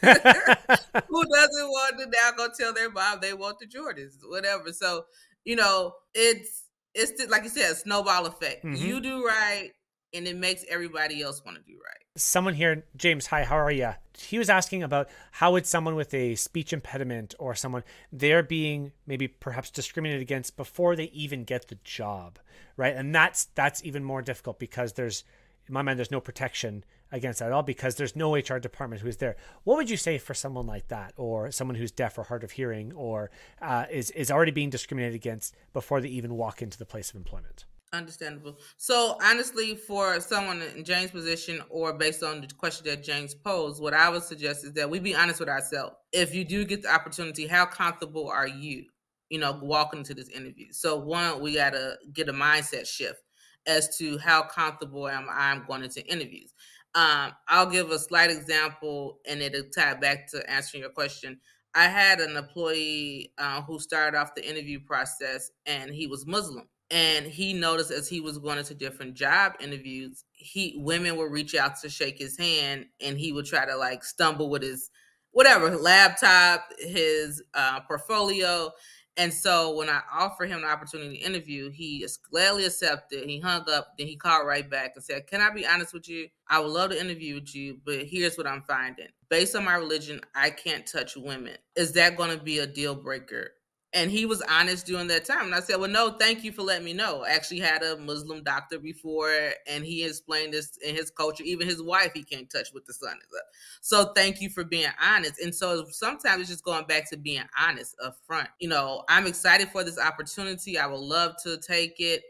who 1.08 1.24
doesn't 1.24 1.68
want 1.68 1.98
to 1.98 2.06
now 2.06 2.30
go 2.36 2.48
tell 2.58 2.72
their 2.72 2.90
mom 2.90 3.18
they 3.20 3.34
want 3.34 3.58
the 3.58 3.66
Jordans, 3.66 4.14
whatever. 4.26 4.72
So, 4.72 5.04
you 5.44 5.56
know, 5.56 5.92
it's 6.14 6.64
it's 6.94 7.12
the- 7.22 7.28
like 7.30 7.42
you 7.44 7.48
said, 7.50 7.70
a 7.72 7.74
snowball 7.74 8.26
effect. 8.26 8.64
Mhm. 8.64 8.78
You 8.78 9.00
do 9.00 9.24
right, 9.24 9.70
and 10.14 10.26
it 10.26 10.36
makes 10.36 10.64
everybody 10.68 11.22
else 11.22 11.44
want 11.44 11.56
to 11.56 11.62
do 11.62 11.78
right. 11.78 12.02
someone 12.16 12.54
here, 12.54 12.84
James, 12.96 13.26
hi, 13.26 13.44
how 13.44 13.56
are 13.56 13.70
you? 13.70 13.92
He 14.16 14.38
was 14.38 14.50
asking 14.50 14.82
about 14.82 15.08
how 15.32 15.52
would 15.52 15.66
someone 15.66 15.94
with 15.94 16.12
a 16.14 16.34
speech 16.34 16.72
impediment 16.72 17.34
or 17.38 17.54
someone 17.54 17.84
they're 18.12 18.42
being 18.42 18.92
maybe 19.06 19.28
perhaps 19.28 19.70
discriminated 19.70 20.22
against 20.22 20.56
before 20.56 20.96
they 20.96 21.04
even 21.04 21.44
get 21.44 21.68
the 21.68 21.78
job, 21.84 22.38
right? 22.76 22.94
And 22.94 23.14
that's 23.14 23.46
that's 23.54 23.84
even 23.84 24.02
more 24.04 24.22
difficult 24.22 24.58
because 24.58 24.94
there's 24.94 25.24
in 25.66 25.74
my 25.74 25.82
mind 25.82 25.98
there's 25.98 26.10
no 26.10 26.20
protection 26.20 26.84
against 27.10 27.38
that 27.38 27.46
at 27.46 27.52
all 27.52 27.62
because 27.62 27.94
there's 27.94 28.16
no 28.16 28.34
HR 28.34 28.58
department 28.58 29.02
who's 29.02 29.16
there. 29.18 29.36
What 29.64 29.76
would 29.76 29.90
you 29.90 29.96
say 29.96 30.18
for 30.18 30.34
someone 30.34 30.66
like 30.66 30.88
that, 30.88 31.14
or 31.16 31.50
someone 31.50 31.76
who's 31.76 31.90
deaf 31.90 32.18
or 32.18 32.24
hard 32.24 32.44
of 32.44 32.52
hearing, 32.52 32.92
or 32.92 33.30
uh, 33.62 33.86
is 33.90 34.10
is 34.12 34.30
already 34.30 34.52
being 34.52 34.70
discriminated 34.70 35.14
against 35.14 35.54
before 35.72 36.00
they 36.00 36.08
even 36.08 36.34
walk 36.34 36.62
into 36.62 36.78
the 36.78 36.86
place 36.86 37.10
of 37.10 37.16
employment? 37.16 37.64
Understandable. 37.94 38.58
So 38.76 39.16
honestly, 39.24 39.74
for 39.74 40.20
someone 40.20 40.60
in 40.60 40.84
James' 40.84 41.10
position 41.10 41.62
or 41.70 41.94
based 41.94 42.22
on 42.22 42.42
the 42.42 42.46
question 42.48 42.86
that 42.86 43.02
James 43.02 43.34
posed, 43.34 43.80
what 43.80 43.94
I 43.94 44.10
would 44.10 44.22
suggest 44.22 44.64
is 44.64 44.72
that 44.74 44.90
we 44.90 44.98
be 44.98 45.14
honest 45.14 45.40
with 45.40 45.48
ourselves. 45.48 45.96
If 46.12 46.34
you 46.34 46.44
do 46.44 46.66
get 46.66 46.82
the 46.82 46.92
opportunity, 46.92 47.46
how 47.46 47.64
comfortable 47.64 48.28
are 48.28 48.46
you, 48.46 48.84
you 49.30 49.38
know, 49.38 49.58
walking 49.62 50.00
into 50.00 50.12
this 50.12 50.28
interview? 50.28 50.66
So 50.70 50.98
one, 50.98 51.40
we 51.40 51.54
gotta 51.54 51.96
get 52.12 52.28
a 52.28 52.32
mindset 52.32 52.86
shift 52.86 53.22
as 53.66 53.96
to 53.96 54.18
how 54.18 54.42
comfortable 54.42 55.08
am 55.08 55.26
I 55.30 55.58
going 55.66 55.82
into 55.82 56.04
interviews. 56.12 56.52
Um, 56.94 57.32
I'll 57.48 57.70
give 57.70 57.90
a 57.90 57.98
slight 57.98 58.30
example 58.30 59.20
and 59.26 59.40
it'll 59.40 59.70
tie 59.74 59.94
back 59.94 60.30
to 60.32 60.50
answering 60.50 60.82
your 60.82 60.90
question. 60.90 61.40
I 61.74 61.84
had 61.84 62.20
an 62.20 62.36
employee 62.36 63.32
uh, 63.38 63.62
who 63.62 63.78
started 63.78 64.18
off 64.18 64.34
the 64.34 64.46
interview 64.46 64.78
process 64.78 65.52
and 65.64 65.94
he 65.94 66.06
was 66.06 66.26
Muslim 66.26 66.68
and 66.90 67.26
he 67.26 67.52
noticed 67.52 67.90
as 67.90 68.08
he 68.08 68.20
was 68.20 68.38
going 68.38 68.58
into 68.58 68.74
different 68.74 69.14
job 69.14 69.52
interviews 69.60 70.24
he 70.38 70.74
women 70.78 71.16
would 71.16 71.32
reach 71.32 71.54
out 71.54 71.78
to 71.80 71.88
shake 71.88 72.18
his 72.18 72.38
hand 72.38 72.86
and 73.00 73.18
he 73.18 73.32
would 73.32 73.44
try 73.44 73.66
to 73.66 73.76
like 73.76 74.04
stumble 74.04 74.48
with 74.48 74.62
his 74.62 74.90
whatever 75.32 75.76
laptop 75.76 76.64
his 76.78 77.42
uh, 77.54 77.80
portfolio. 77.80 78.70
And 79.16 79.34
so 79.34 79.74
when 79.74 79.88
i 79.88 80.00
offered 80.12 80.48
him 80.48 80.60
the 80.60 80.68
opportunity 80.68 81.18
to 81.18 81.24
interview 81.24 81.70
he 81.70 82.06
gladly 82.30 82.64
accepted. 82.64 83.28
He 83.28 83.40
hung 83.40 83.68
up 83.68 83.94
then 83.98 84.06
he 84.06 84.16
called 84.16 84.46
right 84.46 84.68
back 84.68 84.92
and 84.94 85.04
said 85.04 85.26
can 85.26 85.40
i 85.40 85.50
be 85.50 85.66
honest 85.66 85.92
with 85.92 86.08
you? 86.08 86.28
I 86.48 86.60
would 86.60 86.70
love 86.70 86.90
to 86.90 87.00
interview 87.00 87.34
with 87.34 87.52
you 87.52 87.78
but 87.84 88.04
here's 88.06 88.38
what 88.38 88.46
i'm 88.46 88.62
finding. 88.62 89.08
Based 89.28 89.56
on 89.56 89.64
my 89.64 89.74
religion 89.74 90.20
i 90.36 90.50
can't 90.50 90.86
touch 90.86 91.16
women. 91.16 91.56
Is 91.74 91.92
that 91.94 92.16
going 92.16 92.36
to 92.36 92.42
be 92.42 92.60
a 92.60 92.66
deal 92.66 92.94
breaker 92.94 93.50
And 93.94 94.10
he 94.10 94.26
was 94.26 94.42
honest 94.42 94.86
during 94.86 95.06
that 95.08 95.24
time. 95.24 95.46
And 95.46 95.54
I 95.54 95.60
said, 95.60 95.80
Well, 95.80 95.88
no, 95.88 96.10
thank 96.18 96.44
you 96.44 96.52
for 96.52 96.62
letting 96.62 96.84
me 96.84 96.92
know. 96.92 97.24
I 97.24 97.30
actually 97.30 97.60
had 97.60 97.82
a 97.82 97.96
Muslim 97.96 98.42
doctor 98.42 98.78
before, 98.78 99.32
and 99.66 99.82
he 99.82 100.04
explained 100.04 100.52
this 100.52 100.76
in 100.84 100.94
his 100.94 101.10
culture. 101.10 101.42
Even 101.42 101.66
his 101.66 101.82
wife, 101.82 102.12
he 102.12 102.22
can't 102.22 102.50
touch 102.50 102.68
with 102.74 102.84
the 102.84 102.92
sun 102.92 103.16
is 103.16 103.38
up. 103.38 103.46
So 103.80 104.12
thank 104.14 104.42
you 104.42 104.50
for 104.50 104.62
being 104.62 104.90
honest. 105.02 105.40
And 105.40 105.54
so 105.54 105.86
sometimes 105.90 106.42
it's 106.42 106.50
just 106.50 106.64
going 106.64 106.84
back 106.86 107.08
to 107.10 107.16
being 107.16 107.44
honest 107.58 107.96
up 108.04 108.16
front. 108.26 108.48
You 108.60 108.68
know, 108.68 109.04
I'm 109.08 109.26
excited 109.26 109.68
for 109.70 109.82
this 109.82 109.98
opportunity. 109.98 110.78
I 110.78 110.86
would 110.86 111.00
love 111.00 111.36
to 111.44 111.56
take 111.58 111.98
it. 111.98 112.22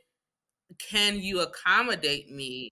Can 0.78 1.18
you 1.18 1.40
accommodate 1.40 2.30
me 2.30 2.70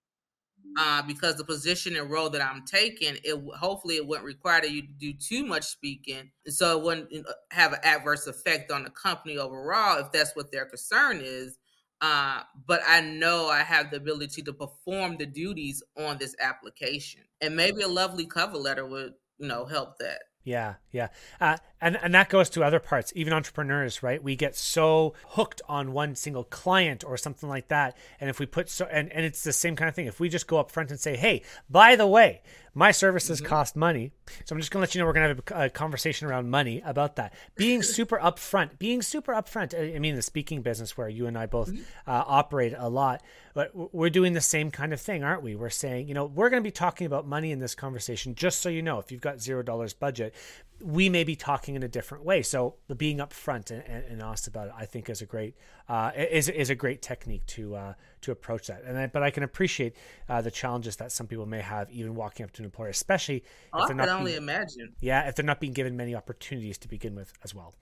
uh, 0.78 1.02
because 1.02 1.36
the 1.36 1.44
position 1.44 1.96
and 1.96 2.10
role 2.10 2.30
that 2.30 2.42
I'm 2.42 2.64
taking, 2.64 3.16
it 3.24 3.42
hopefully 3.58 3.96
it 3.96 4.06
wouldn't 4.06 4.26
require 4.26 4.60
that 4.60 4.70
you 4.70 4.82
to 4.82 4.92
do 4.92 5.12
too 5.12 5.44
much 5.44 5.64
speaking, 5.64 6.30
so 6.46 6.78
it 6.78 6.84
wouldn't 6.84 7.26
have 7.50 7.72
an 7.72 7.80
adverse 7.82 8.26
effect 8.26 8.70
on 8.70 8.84
the 8.84 8.90
company 8.90 9.38
overall 9.38 9.98
if 9.98 10.12
that's 10.12 10.34
what 10.34 10.52
their 10.52 10.66
concern 10.66 11.20
is. 11.22 11.58
Uh, 12.00 12.40
but 12.66 12.82
I 12.86 13.00
know 13.00 13.48
I 13.48 13.60
have 13.60 13.90
the 13.90 13.96
ability 13.96 14.42
to 14.42 14.52
perform 14.52 15.16
the 15.16 15.24
duties 15.24 15.82
on 15.98 16.18
this 16.18 16.36
application, 16.40 17.22
and 17.40 17.56
maybe 17.56 17.82
a 17.82 17.88
lovely 17.88 18.26
cover 18.26 18.58
letter 18.58 18.86
would 18.86 19.14
you 19.38 19.48
know 19.48 19.64
help 19.64 19.98
that. 19.98 20.20
Yeah, 20.44 20.74
yeah, 20.92 21.08
uh, 21.40 21.56
and 21.80 21.98
and 22.02 22.14
that 22.14 22.28
goes 22.28 22.48
to 22.50 22.62
other 22.62 22.80
parts, 22.80 23.12
even 23.14 23.32
entrepreneurs, 23.32 24.02
right? 24.02 24.22
We 24.22 24.34
get 24.34 24.56
so 24.56 25.14
hooked 25.28 25.60
on 25.68 25.92
one 25.92 26.14
single 26.14 26.44
client 26.44 27.04
or 27.04 27.16
something 27.16 27.48
like 27.48 27.68
that, 27.68 27.96
and 28.20 28.30
if 28.30 28.38
we 28.38 28.46
put 28.46 28.70
so, 28.70 28.86
and 28.86 29.12
and 29.12 29.24
it's 29.26 29.44
the 29.44 29.52
same 29.52 29.76
kind 29.76 29.88
of 29.88 29.94
thing. 29.94 30.06
If 30.06 30.18
we 30.18 30.28
just 30.28 30.46
go 30.46 30.58
up 30.58 30.70
front 30.70 30.90
and 30.90 30.98
say, 30.98 31.16
"Hey, 31.16 31.42
by 31.68 31.96
the 31.96 32.06
way, 32.06 32.40
my 32.74 32.92
services 32.92 33.40
mm-hmm. 33.40 33.48
cost 33.48 33.76
money," 33.76 34.12
so 34.44 34.54
I'm 34.54 34.60
just 34.60 34.70
gonna 34.70 34.82
let 34.82 34.94
you 34.94 35.00
know 35.00 35.06
we're 35.06 35.12
gonna 35.12 35.28
have 35.28 35.42
a, 35.50 35.64
a 35.64 35.70
conversation 35.70 36.26
around 36.26 36.50
money 36.50 36.82
about 36.84 37.16
that. 37.16 37.34
Being 37.56 37.82
super 37.82 38.18
upfront, 38.18 38.78
being 38.78 39.02
super 39.02 39.34
upfront. 39.34 39.74
I 39.78 39.98
mean, 39.98 40.16
the 40.16 40.22
speaking 40.22 40.62
business 40.62 40.96
where 40.96 41.08
you 41.08 41.26
and 41.26 41.36
I 41.36 41.44
both 41.44 41.68
mm-hmm. 41.70 41.82
uh, 42.10 42.24
operate 42.26 42.74
a 42.76 42.88
lot, 42.88 43.22
but 43.56 43.94
we're 43.94 44.10
doing 44.10 44.34
the 44.34 44.42
same 44.42 44.70
kind 44.70 44.92
of 44.92 45.00
thing, 45.00 45.24
aren't 45.24 45.42
we? 45.42 45.56
We're 45.56 45.70
saying, 45.70 46.08
you 46.08 46.14
know, 46.14 46.26
we're 46.26 46.50
going 46.50 46.62
to 46.62 46.66
be 46.66 46.70
talking 46.70 47.06
about 47.06 47.26
money 47.26 47.52
in 47.52 47.58
this 47.58 47.74
conversation. 47.74 48.34
Just 48.34 48.60
so 48.60 48.68
you 48.68 48.82
know, 48.82 48.98
if 48.98 49.10
you've 49.10 49.22
got 49.22 49.40
zero 49.40 49.62
dollars 49.62 49.94
budget, 49.94 50.34
we 50.80 51.08
may 51.08 51.24
be 51.24 51.36
talking 51.36 51.74
in 51.74 51.82
a 51.82 51.88
different 51.88 52.24
way. 52.24 52.42
So 52.42 52.74
being 52.96 53.18
upfront 53.18 53.70
and, 53.70 53.82
and, 53.86 54.04
and 54.04 54.22
honest 54.22 54.46
about 54.46 54.68
it, 54.68 54.74
I 54.76 54.84
think, 54.84 55.08
is 55.08 55.22
a 55.22 55.26
great 55.26 55.54
uh, 55.88 56.12
is 56.16 56.48
is 56.48 56.70
a 56.70 56.74
great 56.74 57.02
technique 57.02 57.46
to 57.46 57.76
uh, 57.76 57.94
to 58.22 58.32
approach 58.32 58.66
that. 58.66 58.82
And 58.84 58.98
I, 58.98 59.06
but 59.06 59.22
I 59.22 59.30
can 59.30 59.42
appreciate 59.42 59.94
uh, 60.28 60.42
the 60.42 60.50
challenges 60.50 60.96
that 60.96 61.12
some 61.12 61.26
people 61.26 61.46
may 61.46 61.60
have 61.60 61.90
even 61.90 62.14
walking 62.14 62.44
up 62.44 62.52
to 62.52 62.62
an 62.62 62.66
employer, 62.66 62.88
especially 62.88 63.44
oh, 63.72 63.82
if 63.82 63.88
they're 63.88 63.96
not 63.96 64.08
only 64.08 64.32
being, 64.32 64.42
imagine. 64.42 64.92
Yeah, 65.00 65.28
if 65.28 65.34
they're 65.34 65.44
not 65.44 65.60
being 65.60 65.72
given 65.72 65.96
many 65.96 66.14
opportunities 66.14 66.78
to 66.78 66.88
begin 66.88 67.14
with 67.14 67.32
as 67.42 67.54
well. 67.54 67.74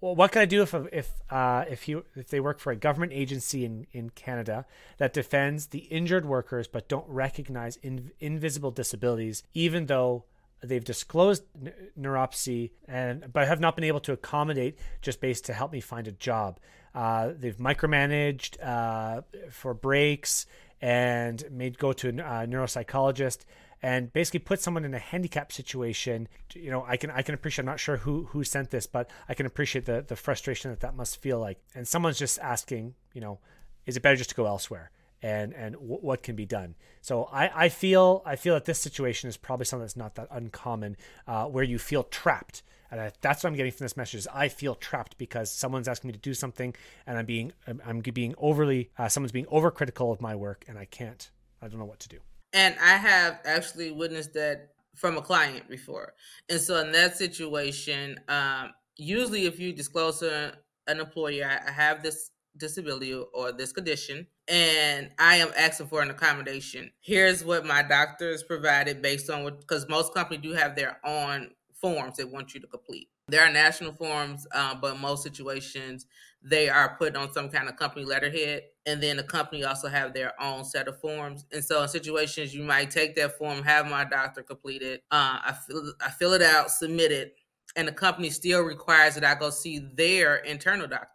Well, 0.00 0.14
what 0.14 0.32
can 0.32 0.42
I 0.42 0.44
do 0.44 0.62
if 0.62 0.74
if 0.92 1.10
uh, 1.30 1.64
if 1.68 1.88
you 1.88 2.04
if 2.14 2.28
they 2.28 2.40
work 2.40 2.58
for 2.58 2.70
a 2.70 2.76
government 2.76 3.12
agency 3.12 3.64
in, 3.64 3.86
in 3.92 4.10
Canada 4.10 4.66
that 4.98 5.12
defends 5.12 5.68
the 5.68 5.80
injured 5.80 6.26
workers 6.26 6.68
but 6.68 6.88
don't 6.88 7.08
recognize 7.08 7.76
in, 7.76 8.10
invisible 8.20 8.70
disabilities, 8.70 9.44
even 9.54 9.86
though 9.86 10.24
they've 10.68 10.84
disclosed 10.84 11.44
neuropsy 11.98 12.70
and 12.86 13.32
but 13.32 13.46
have 13.46 13.60
not 13.60 13.76
been 13.76 13.84
able 13.84 14.00
to 14.00 14.12
accommodate 14.12 14.78
just 15.02 15.20
based 15.20 15.44
to 15.46 15.52
help 15.52 15.72
me 15.72 15.80
find 15.80 16.08
a 16.08 16.12
job. 16.12 16.58
Uh, 16.94 17.32
they've 17.36 17.56
micromanaged 17.56 18.62
uh, 18.62 19.22
for 19.50 19.74
breaks 19.74 20.46
and 20.80 21.44
made 21.50 21.78
go 21.78 21.92
to 21.92 22.08
a 22.08 22.12
neuropsychologist 22.46 23.44
and 23.82 24.12
basically 24.12 24.40
put 24.40 24.60
someone 24.60 24.84
in 24.84 24.94
a 24.94 24.98
handicap 24.98 25.52
situation. 25.52 26.26
You 26.54 26.70
know, 26.70 26.84
I 26.88 26.96
can 26.96 27.10
I 27.10 27.22
can 27.22 27.34
appreciate. 27.34 27.64
I'm 27.64 27.66
not 27.66 27.80
sure 27.80 27.98
who 27.98 28.24
who 28.24 28.44
sent 28.44 28.70
this, 28.70 28.86
but 28.86 29.10
I 29.28 29.34
can 29.34 29.44
appreciate 29.44 29.84
the 29.84 30.04
the 30.06 30.16
frustration 30.16 30.70
that 30.70 30.80
that 30.80 30.96
must 30.96 31.20
feel 31.20 31.38
like. 31.38 31.58
And 31.74 31.86
someone's 31.86 32.18
just 32.18 32.38
asking, 32.38 32.94
you 33.12 33.20
know, 33.20 33.40
is 33.86 33.96
it 33.96 34.02
better 34.02 34.16
just 34.16 34.30
to 34.30 34.36
go 34.36 34.46
elsewhere? 34.46 34.90
And 35.24 35.54
and 35.54 35.74
w- 35.76 36.00
what 36.00 36.22
can 36.22 36.36
be 36.36 36.44
done. 36.44 36.74
So 37.00 37.24
I, 37.32 37.64
I 37.64 37.68
feel 37.70 38.22
I 38.26 38.36
feel 38.36 38.54
that 38.54 38.66
this 38.66 38.78
situation 38.78 39.28
is 39.28 39.38
probably 39.38 39.64
something 39.64 39.82
that's 39.82 39.96
not 39.96 40.14
that 40.16 40.28
uncommon, 40.30 40.96
uh, 41.26 41.46
where 41.46 41.64
you 41.64 41.78
feel 41.78 42.04
trapped. 42.04 42.62
And 42.90 43.00
I, 43.00 43.12
that's 43.22 43.42
what 43.42 43.50
I'm 43.50 43.56
getting 43.56 43.72
from 43.72 43.86
this 43.86 43.96
message. 43.96 44.18
Is 44.18 44.28
I 44.32 44.48
feel 44.48 44.74
trapped 44.74 45.16
because 45.16 45.50
someone's 45.50 45.88
asking 45.88 46.08
me 46.08 46.12
to 46.12 46.18
do 46.18 46.34
something, 46.34 46.74
and 47.06 47.16
I'm 47.18 47.24
being 47.24 47.52
I'm, 47.66 47.80
I'm 47.86 48.00
being 48.00 48.34
overly 48.36 48.90
uh, 48.98 49.08
someone's 49.08 49.32
being 49.32 49.46
overcritical 49.46 50.12
of 50.12 50.20
my 50.20 50.36
work, 50.36 50.66
and 50.68 50.78
I 50.78 50.84
can't. 50.84 51.30
I 51.62 51.68
don't 51.68 51.78
know 51.78 51.86
what 51.86 52.00
to 52.00 52.08
do. 52.10 52.18
And 52.52 52.76
I 52.80 52.96
have 52.98 53.40
actually 53.46 53.90
witnessed 53.90 54.34
that 54.34 54.74
from 54.94 55.16
a 55.16 55.22
client 55.22 55.68
before. 55.68 56.12
And 56.50 56.60
so 56.60 56.76
in 56.76 56.92
that 56.92 57.16
situation, 57.16 58.20
um, 58.28 58.70
usually 58.96 59.46
if 59.46 59.58
you 59.58 59.72
disclose 59.72 60.20
to 60.20 60.52
an 60.86 61.00
employer, 61.00 61.50
I 61.66 61.72
have 61.72 62.02
this 62.02 62.30
disability 62.56 63.14
or 63.14 63.52
this 63.52 63.72
condition 63.72 64.26
and 64.48 65.10
I 65.18 65.36
am 65.36 65.50
asking 65.56 65.86
for 65.86 66.02
an 66.02 66.10
accommodation. 66.10 66.90
Here's 67.00 67.44
what 67.44 67.64
my 67.64 67.82
doctors 67.82 68.42
provided 68.42 69.00
based 69.00 69.30
on 69.30 69.42
what, 69.44 69.60
because 69.60 69.88
most 69.88 70.12
companies 70.12 70.42
do 70.42 70.52
have 70.52 70.76
their 70.76 70.98
own 71.04 71.50
forms 71.80 72.16
they 72.16 72.24
want 72.24 72.54
you 72.54 72.60
to 72.60 72.66
complete. 72.66 73.08
There 73.28 73.42
are 73.42 73.52
national 73.52 73.94
forms, 73.94 74.46
uh, 74.52 74.74
but 74.74 74.98
most 74.98 75.22
situations 75.22 76.06
they 76.46 76.68
are 76.68 76.94
put 76.98 77.16
on 77.16 77.32
some 77.32 77.48
kind 77.48 77.70
of 77.70 77.76
company 77.76 78.04
letterhead, 78.04 78.64
and 78.84 79.02
then 79.02 79.16
the 79.16 79.22
company 79.22 79.64
also 79.64 79.88
have 79.88 80.12
their 80.12 80.38
own 80.38 80.62
set 80.62 80.88
of 80.88 81.00
forms. 81.00 81.46
And 81.50 81.64
so, 81.64 81.82
in 81.82 81.88
situations, 81.88 82.54
you 82.54 82.62
might 82.62 82.90
take 82.90 83.16
that 83.16 83.38
form, 83.38 83.62
have 83.62 83.88
my 83.88 84.04
doctor 84.04 84.42
complete 84.42 84.82
it. 84.82 85.04
Uh, 85.10 85.40
I 85.42 85.54
fill 85.66 85.94
I 86.04 86.10
fill 86.10 86.34
it 86.34 86.42
out, 86.42 86.70
submit 86.70 87.12
it, 87.12 87.34
and 87.76 87.88
the 87.88 87.92
company 87.92 88.28
still 88.28 88.60
requires 88.60 89.14
that 89.14 89.24
I 89.24 89.38
go 89.38 89.48
see 89.48 89.78
their 89.94 90.36
internal 90.36 90.86
doctor. 90.86 91.08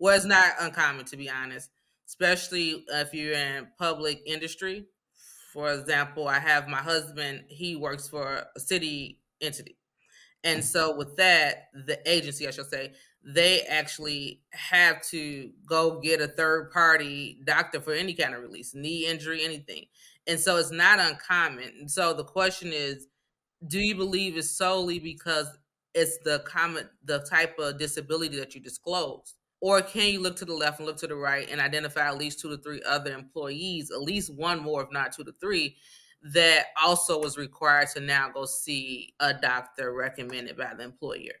Well, 0.00 0.16
it's 0.16 0.24
not 0.24 0.54
uncommon 0.58 1.04
to 1.06 1.16
be 1.16 1.30
honest 1.30 1.70
especially 2.10 2.84
if 2.88 3.14
you're 3.14 3.34
in 3.34 3.68
public 3.78 4.20
industry. 4.26 4.84
For 5.52 5.72
example, 5.72 6.26
I 6.26 6.40
have 6.40 6.66
my 6.66 6.78
husband, 6.78 7.44
he 7.46 7.76
works 7.76 8.08
for 8.08 8.46
a 8.56 8.60
city 8.60 9.20
entity. 9.40 9.76
And 10.42 10.58
mm-hmm. 10.58 10.66
so 10.66 10.96
with 10.96 11.16
that, 11.16 11.68
the 11.72 12.00
agency, 12.10 12.48
I 12.48 12.50
should 12.50 12.68
say, 12.68 12.94
they 13.22 13.62
actually 13.62 14.40
have 14.50 15.02
to 15.10 15.50
go 15.66 16.00
get 16.00 16.20
a 16.20 16.26
third 16.26 16.72
party 16.72 17.42
doctor 17.44 17.80
for 17.80 17.92
any 17.92 18.14
kind 18.14 18.34
of 18.34 18.42
release, 18.42 18.74
knee 18.74 19.06
injury, 19.06 19.44
anything. 19.44 19.84
And 20.26 20.40
so 20.40 20.56
it's 20.56 20.72
not 20.72 20.98
uncommon. 20.98 21.72
And 21.78 21.90
so 21.90 22.12
the 22.12 22.24
question 22.24 22.72
is, 22.72 23.06
do 23.68 23.78
you 23.78 23.94
believe 23.94 24.36
it's 24.36 24.50
solely 24.50 24.98
because 24.98 25.46
it's 25.94 26.18
the 26.24 26.40
common 26.40 26.88
the 27.04 27.20
type 27.20 27.56
of 27.58 27.78
disability 27.78 28.36
that 28.38 28.54
you 28.54 28.60
disclose? 28.60 29.34
Or 29.60 29.82
can 29.82 30.08
you 30.08 30.20
look 30.20 30.36
to 30.36 30.44
the 30.44 30.54
left 30.54 30.78
and 30.78 30.86
look 30.86 30.96
to 30.98 31.06
the 31.06 31.16
right 31.16 31.48
and 31.50 31.60
identify 31.60 32.08
at 32.08 32.18
least 32.18 32.40
two 32.40 32.48
to 32.48 32.62
three 32.62 32.80
other 32.88 33.12
employees, 33.12 33.90
at 33.90 34.00
least 34.00 34.34
one 34.34 34.60
more, 34.60 34.82
if 34.82 34.90
not 34.90 35.12
two 35.12 35.24
to 35.24 35.34
three, 35.40 35.76
that 36.22 36.66
also 36.82 37.20
was 37.20 37.36
required 37.36 37.88
to 37.94 38.00
now 38.00 38.30
go 38.30 38.46
see 38.46 39.14
a 39.20 39.34
doctor 39.34 39.92
recommended 39.92 40.56
by 40.56 40.72
the 40.74 40.84
employer? 40.84 41.32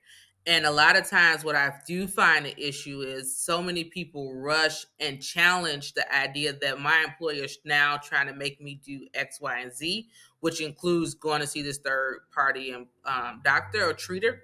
And 0.46 0.64
a 0.64 0.70
lot 0.70 0.96
of 0.96 1.08
times, 1.08 1.44
what 1.44 1.54
I 1.54 1.72
do 1.86 2.06
find 2.06 2.46
an 2.46 2.54
issue 2.56 3.02
is 3.02 3.36
so 3.36 3.62
many 3.62 3.84
people 3.84 4.34
rush 4.34 4.86
and 4.98 5.22
challenge 5.22 5.92
the 5.92 6.14
idea 6.14 6.54
that 6.62 6.80
my 6.80 7.04
employer 7.06 7.44
is 7.44 7.58
now 7.64 7.98
trying 7.98 8.26
to 8.26 8.32
make 8.32 8.60
me 8.60 8.80
do 8.84 9.06
X, 9.12 9.38
Y, 9.40 9.58
and 9.58 9.72
Z, 9.72 10.08
which 10.40 10.62
includes 10.62 11.14
going 11.14 11.42
to 11.42 11.46
see 11.46 11.60
this 11.60 11.78
third 11.78 12.20
party 12.34 12.74
um, 12.74 13.40
doctor 13.44 13.90
or 13.90 13.92
treater. 13.92 14.38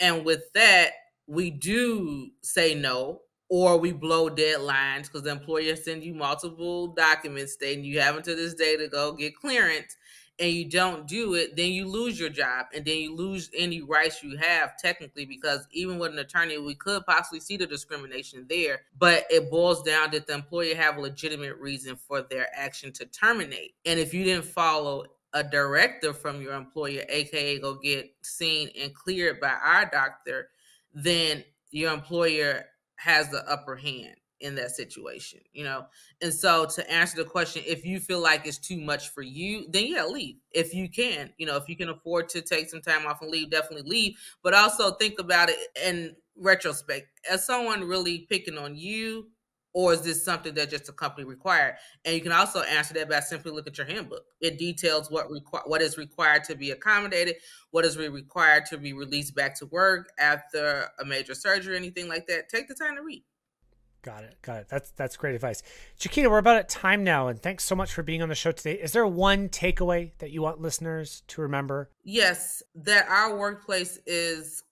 And 0.00 0.24
with 0.24 0.52
that, 0.54 0.90
we 1.28 1.50
do 1.50 2.30
say 2.40 2.74
no 2.74 3.20
or 3.50 3.76
we 3.76 3.92
blow 3.92 4.28
deadlines 4.28 5.04
because 5.04 5.22
the 5.22 5.30
employer 5.30 5.76
sends 5.76 6.04
you 6.04 6.14
multiple 6.14 6.88
documents 6.88 7.52
stating 7.52 7.84
you 7.84 8.00
have 8.00 8.16
until 8.16 8.34
this 8.34 8.54
day 8.54 8.76
to 8.76 8.88
go 8.88 9.12
get 9.12 9.36
clearance 9.36 9.96
and 10.40 10.52
you 10.52 10.64
don't 10.64 11.06
do 11.06 11.34
it, 11.34 11.56
then 11.56 11.70
you 11.70 11.86
lose 11.86 12.18
your 12.18 12.28
job 12.28 12.66
and 12.74 12.84
then 12.84 12.96
you 12.96 13.14
lose 13.14 13.50
any 13.56 13.82
rights 13.82 14.22
you 14.22 14.36
have 14.36 14.76
technically 14.78 15.26
because 15.26 15.66
even 15.72 15.98
with 15.98 16.12
an 16.12 16.18
attorney, 16.18 16.58
we 16.58 16.74
could 16.74 17.04
possibly 17.06 17.40
see 17.40 17.56
the 17.56 17.66
discrimination 17.66 18.46
there, 18.48 18.82
but 18.98 19.26
it 19.30 19.50
boils 19.50 19.82
down 19.82 20.10
that 20.12 20.26
the 20.26 20.34
employer 20.34 20.74
have 20.76 20.96
a 20.96 21.00
legitimate 21.00 21.56
reason 21.56 21.96
for 21.96 22.22
their 22.22 22.48
action 22.54 22.92
to 22.92 23.04
terminate. 23.06 23.74
And 23.84 23.98
if 23.98 24.14
you 24.14 24.24
didn't 24.24 24.44
follow 24.44 25.06
a 25.32 25.42
directive 25.42 26.16
from 26.18 26.40
your 26.40 26.54
employer, 26.54 27.04
aka 27.08 27.58
go 27.58 27.74
get 27.74 28.10
seen 28.22 28.70
and 28.80 28.94
cleared 28.94 29.40
by 29.40 29.54
our 29.62 29.86
doctor, 29.90 30.48
then 30.92 31.44
your 31.70 31.92
employer 31.92 32.64
has 32.96 33.30
the 33.30 33.48
upper 33.50 33.76
hand 33.76 34.16
in 34.40 34.54
that 34.54 34.70
situation, 34.70 35.40
you 35.52 35.64
know? 35.64 35.86
And 36.22 36.32
so 36.32 36.66
to 36.66 36.90
answer 36.90 37.16
the 37.16 37.28
question, 37.28 37.62
if 37.66 37.84
you 37.84 37.98
feel 38.00 38.20
like 38.20 38.46
it's 38.46 38.58
too 38.58 38.80
much 38.80 39.10
for 39.10 39.22
you, 39.22 39.66
then 39.70 39.86
yeah, 39.86 40.04
leave. 40.04 40.36
If 40.52 40.74
you 40.74 40.88
can, 40.88 41.32
you 41.38 41.46
know, 41.46 41.56
if 41.56 41.68
you 41.68 41.76
can 41.76 41.88
afford 41.88 42.28
to 42.30 42.42
take 42.42 42.70
some 42.70 42.80
time 42.80 43.06
off 43.06 43.22
and 43.22 43.30
leave, 43.30 43.50
definitely 43.50 43.88
leave. 43.88 44.18
But 44.42 44.54
also 44.54 44.92
think 44.92 45.18
about 45.18 45.50
it 45.50 45.56
in 45.84 46.14
retrospect. 46.36 47.08
As 47.30 47.44
someone 47.44 47.84
really 47.84 48.26
picking 48.28 48.58
on 48.58 48.76
you, 48.76 49.28
or 49.72 49.92
is 49.92 50.02
this 50.02 50.24
something 50.24 50.54
that 50.54 50.70
just 50.70 50.88
a 50.88 50.92
company 50.92 51.24
required? 51.26 51.76
And 52.04 52.14
you 52.14 52.20
can 52.20 52.32
also 52.32 52.62
answer 52.62 52.94
that 52.94 53.08
by 53.08 53.20
simply 53.20 53.52
look 53.52 53.66
at 53.66 53.78
your 53.78 53.86
handbook. 53.86 54.24
It 54.40 54.58
details 54.58 55.10
what 55.10 55.28
requ- 55.28 55.68
what 55.68 55.82
is 55.82 55.98
required 55.98 56.44
to 56.44 56.54
be 56.54 56.70
accommodated, 56.70 57.36
what 57.70 57.84
is 57.84 57.96
required 57.96 58.66
to 58.66 58.78
be 58.78 58.92
released 58.92 59.34
back 59.34 59.54
to 59.56 59.66
work 59.66 60.10
after 60.18 60.88
a 61.00 61.04
major 61.04 61.34
surgery, 61.34 61.76
anything 61.76 62.08
like 62.08 62.26
that. 62.26 62.48
Take 62.48 62.68
the 62.68 62.74
time 62.74 62.96
to 62.96 63.02
read. 63.02 63.22
Got 64.02 64.24
it. 64.24 64.40
Got 64.42 64.60
it. 64.60 64.68
That's 64.68 64.90
that's 64.92 65.16
great 65.16 65.34
advice. 65.34 65.62
Chiquita, 65.98 66.30
we're 66.30 66.38
about 66.38 66.56
at 66.56 66.68
time 66.68 67.02
now, 67.02 67.28
and 67.28 67.40
thanks 67.42 67.64
so 67.64 67.74
much 67.74 67.92
for 67.92 68.02
being 68.02 68.22
on 68.22 68.28
the 68.28 68.34
show 68.34 68.52
today. 68.52 68.74
Is 68.74 68.92
there 68.92 69.06
one 69.06 69.48
takeaway 69.48 70.12
that 70.18 70.30
you 70.30 70.40
want 70.40 70.60
listeners 70.60 71.22
to 71.28 71.42
remember? 71.42 71.90
Yes, 72.04 72.62
that 72.76 73.08
our 73.08 73.36
workplace 73.36 73.98
is 74.06 74.62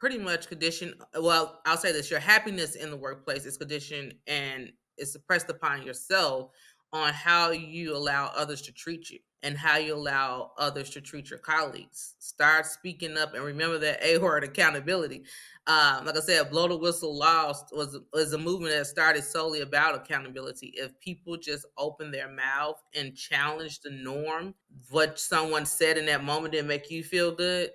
pretty 0.00 0.18
much 0.18 0.48
conditioned. 0.48 0.94
Well, 1.20 1.60
I'll 1.66 1.76
say 1.76 1.92
this: 1.92 2.10
your 2.10 2.20
happiness 2.20 2.74
in 2.74 2.90
the 2.90 2.96
workplace 2.96 3.46
is 3.46 3.56
conditioned 3.56 4.14
and 4.26 4.72
is 4.98 5.12
suppressed 5.12 5.50
upon 5.50 5.82
yourself 5.82 6.50
on 6.92 7.12
how 7.12 7.50
you 7.50 7.96
allow 7.96 8.32
others 8.34 8.62
to 8.62 8.72
treat 8.72 9.10
you 9.10 9.18
and 9.42 9.56
how 9.56 9.76
you 9.78 9.94
allow 9.94 10.52
others 10.58 10.90
to 10.90 11.00
treat 11.00 11.30
your 11.30 11.38
colleagues. 11.38 12.14
Start 12.18 12.66
speaking 12.66 13.16
up 13.16 13.34
and 13.34 13.42
remember 13.44 13.78
that 13.78 14.02
A 14.02 14.18
word 14.18 14.44
accountability. 14.44 15.24
Um, 15.66 16.04
like 16.04 16.16
I 16.16 16.20
said, 16.20 16.50
blow 16.50 16.68
the 16.68 16.76
whistle 16.76 17.16
lost 17.16 17.66
was 17.72 17.96
was 18.12 18.32
a 18.32 18.38
movement 18.38 18.74
that 18.74 18.86
started 18.86 19.22
solely 19.22 19.60
about 19.60 19.94
accountability. 19.94 20.72
If 20.74 20.98
people 21.00 21.36
just 21.36 21.64
open 21.78 22.10
their 22.10 22.28
mouth 22.28 22.76
and 22.94 23.16
challenge 23.16 23.80
the 23.80 23.90
norm, 23.90 24.54
what 24.90 25.18
someone 25.18 25.64
said 25.64 25.96
in 25.96 26.06
that 26.06 26.24
moment 26.24 26.52
didn't 26.52 26.68
make 26.68 26.90
you 26.90 27.04
feel 27.04 27.32
good, 27.32 27.70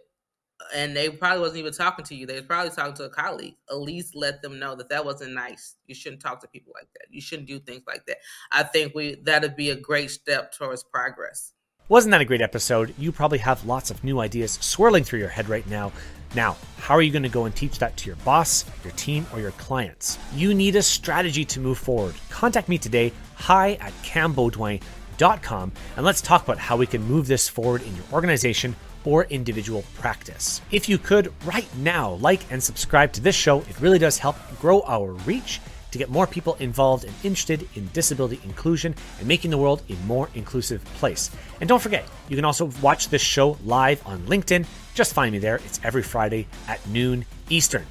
and 0.73 0.95
they 0.95 1.09
probably 1.09 1.41
wasn't 1.41 1.59
even 1.59 1.73
talking 1.73 2.05
to 2.05 2.15
you. 2.15 2.25
They 2.25 2.35
was 2.35 2.45
probably 2.45 2.71
talking 2.71 2.93
to 2.95 3.03
a 3.03 3.09
colleague. 3.09 3.55
At 3.69 3.77
least 3.77 4.15
let 4.15 4.41
them 4.41 4.59
know 4.59 4.75
that 4.75 4.89
that 4.89 5.05
wasn't 5.05 5.33
nice. 5.33 5.75
You 5.87 5.95
shouldn't 5.95 6.21
talk 6.21 6.41
to 6.41 6.47
people 6.47 6.73
like 6.75 6.87
that. 6.93 7.07
You 7.09 7.21
shouldn't 7.21 7.47
do 7.47 7.59
things 7.59 7.83
like 7.87 8.05
that. 8.07 8.17
I 8.51 8.63
think 8.63 8.95
we 8.95 9.15
that'd 9.23 9.55
be 9.55 9.71
a 9.71 9.75
great 9.75 10.11
step 10.11 10.53
towards 10.53 10.83
progress. 10.83 11.53
Wasn't 11.87 12.11
that 12.11 12.21
a 12.21 12.25
great 12.25 12.41
episode? 12.41 12.95
You 12.97 13.11
probably 13.11 13.37
have 13.39 13.63
lots 13.65 13.91
of 13.91 14.03
new 14.03 14.19
ideas 14.19 14.53
swirling 14.53 15.03
through 15.03 15.19
your 15.19 15.29
head 15.29 15.47
right 15.47 15.67
now. 15.69 15.91
Now, 16.33 16.57
how 16.79 16.95
are 16.95 17.01
you 17.01 17.11
going 17.11 17.23
to 17.23 17.29
go 17.29 17.45
and 17.45 17.55
teach 17.55 17.77
that 17.77 17.95
to 17.97 18.07
your 18.07 18.15
boss, 18.17 18.65
your 18.83 18.91
team, 18.93 19.27
or 19.31 19.39
your 19.39 19.51
clients? 19.51 20.17
You 20.33 20.55
need 20.55 20.75
a 20.75 20.81
strategy 20.81 21.45
to 21.45 21.59
move 21.59 21.77
forward. 21.77 22.15
Contact 22.31 22.69
me 22.69 22.79
today, 22.79 23.13
hi 23.35 23.73
at 23.73 23.93
cambeaudoin.com, 24.01 25.71
and 25.95 26.05
let's 26.05 26.21
talk 26.21 26.43
about 26.43 26.57
how 26.57 26.75
we 26.75 26.87
can 26.87 27.03
move 27.03 27.27
this 27.27 27.47
forward 27.47 27.83
in 27.83 27.95
your 27.95 28.05
organization 28.11 28.75
or 29.05 29.25
individual 29.25 29.83
practice. 29.95 30.61
If 30.71 30.89
you 30.89 30.97
could 30.97 31.31
right 31.45 31.67
now 31.77 32.13
like 32.13 32.51
and 32.51 32.61
subscribe 32.61 33.13
to 33.13 33.21
this 33.21 33.35
show, 33.35 33.59
it 33.61 33.79
really 33.79 33.99
does 33.99 34.17
help 34.17 34.35
grow 34.59 34.81
our 34.81 35.11
reach 35.25 35.61
to 35.95 35.97
get 35.97 36.09
more 36.09 36.27
people 36.27 36.55
involved 36.59 37.05
and 37.05 37.13
interested 37.23 37.65
in 37.75 37.89
disability 37.93 38.41
inclusion 38.43 38.93
and 39.17 39.27
making 39.27 39.49
the 39.49 39.57
world 39.57 39.81
a 39.87 39.93
more 40.05 40.29
inclusive 40.35 40.83
place. 40.95 41.31
And 41.61 41.69
don't 41.69 41.81
forget, 41.81 42.05
you 42.27 42.35
can 42.35 42.43
also 42.43 42.65
watch 42.81 43.07
this 43.07 43.21
show 43.21 43.57
live 43.63 44.05
on 44.05 44.19
LinkedIn. 44.23 44.65
Just 44.93 45.13
find 45.13 45.31
me 45.31 45.39
there. 45.39 45.55
It's 45.65 45.79
every 45.85 46.03
Friday 46.03 46.47
at 46.67 46.85
noon 46.89 47.25
Eastern. 47.49 47.85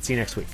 See 0.00 0.14
you 0.14 0.18
next 0.18 0.36
week. 0.36 0.46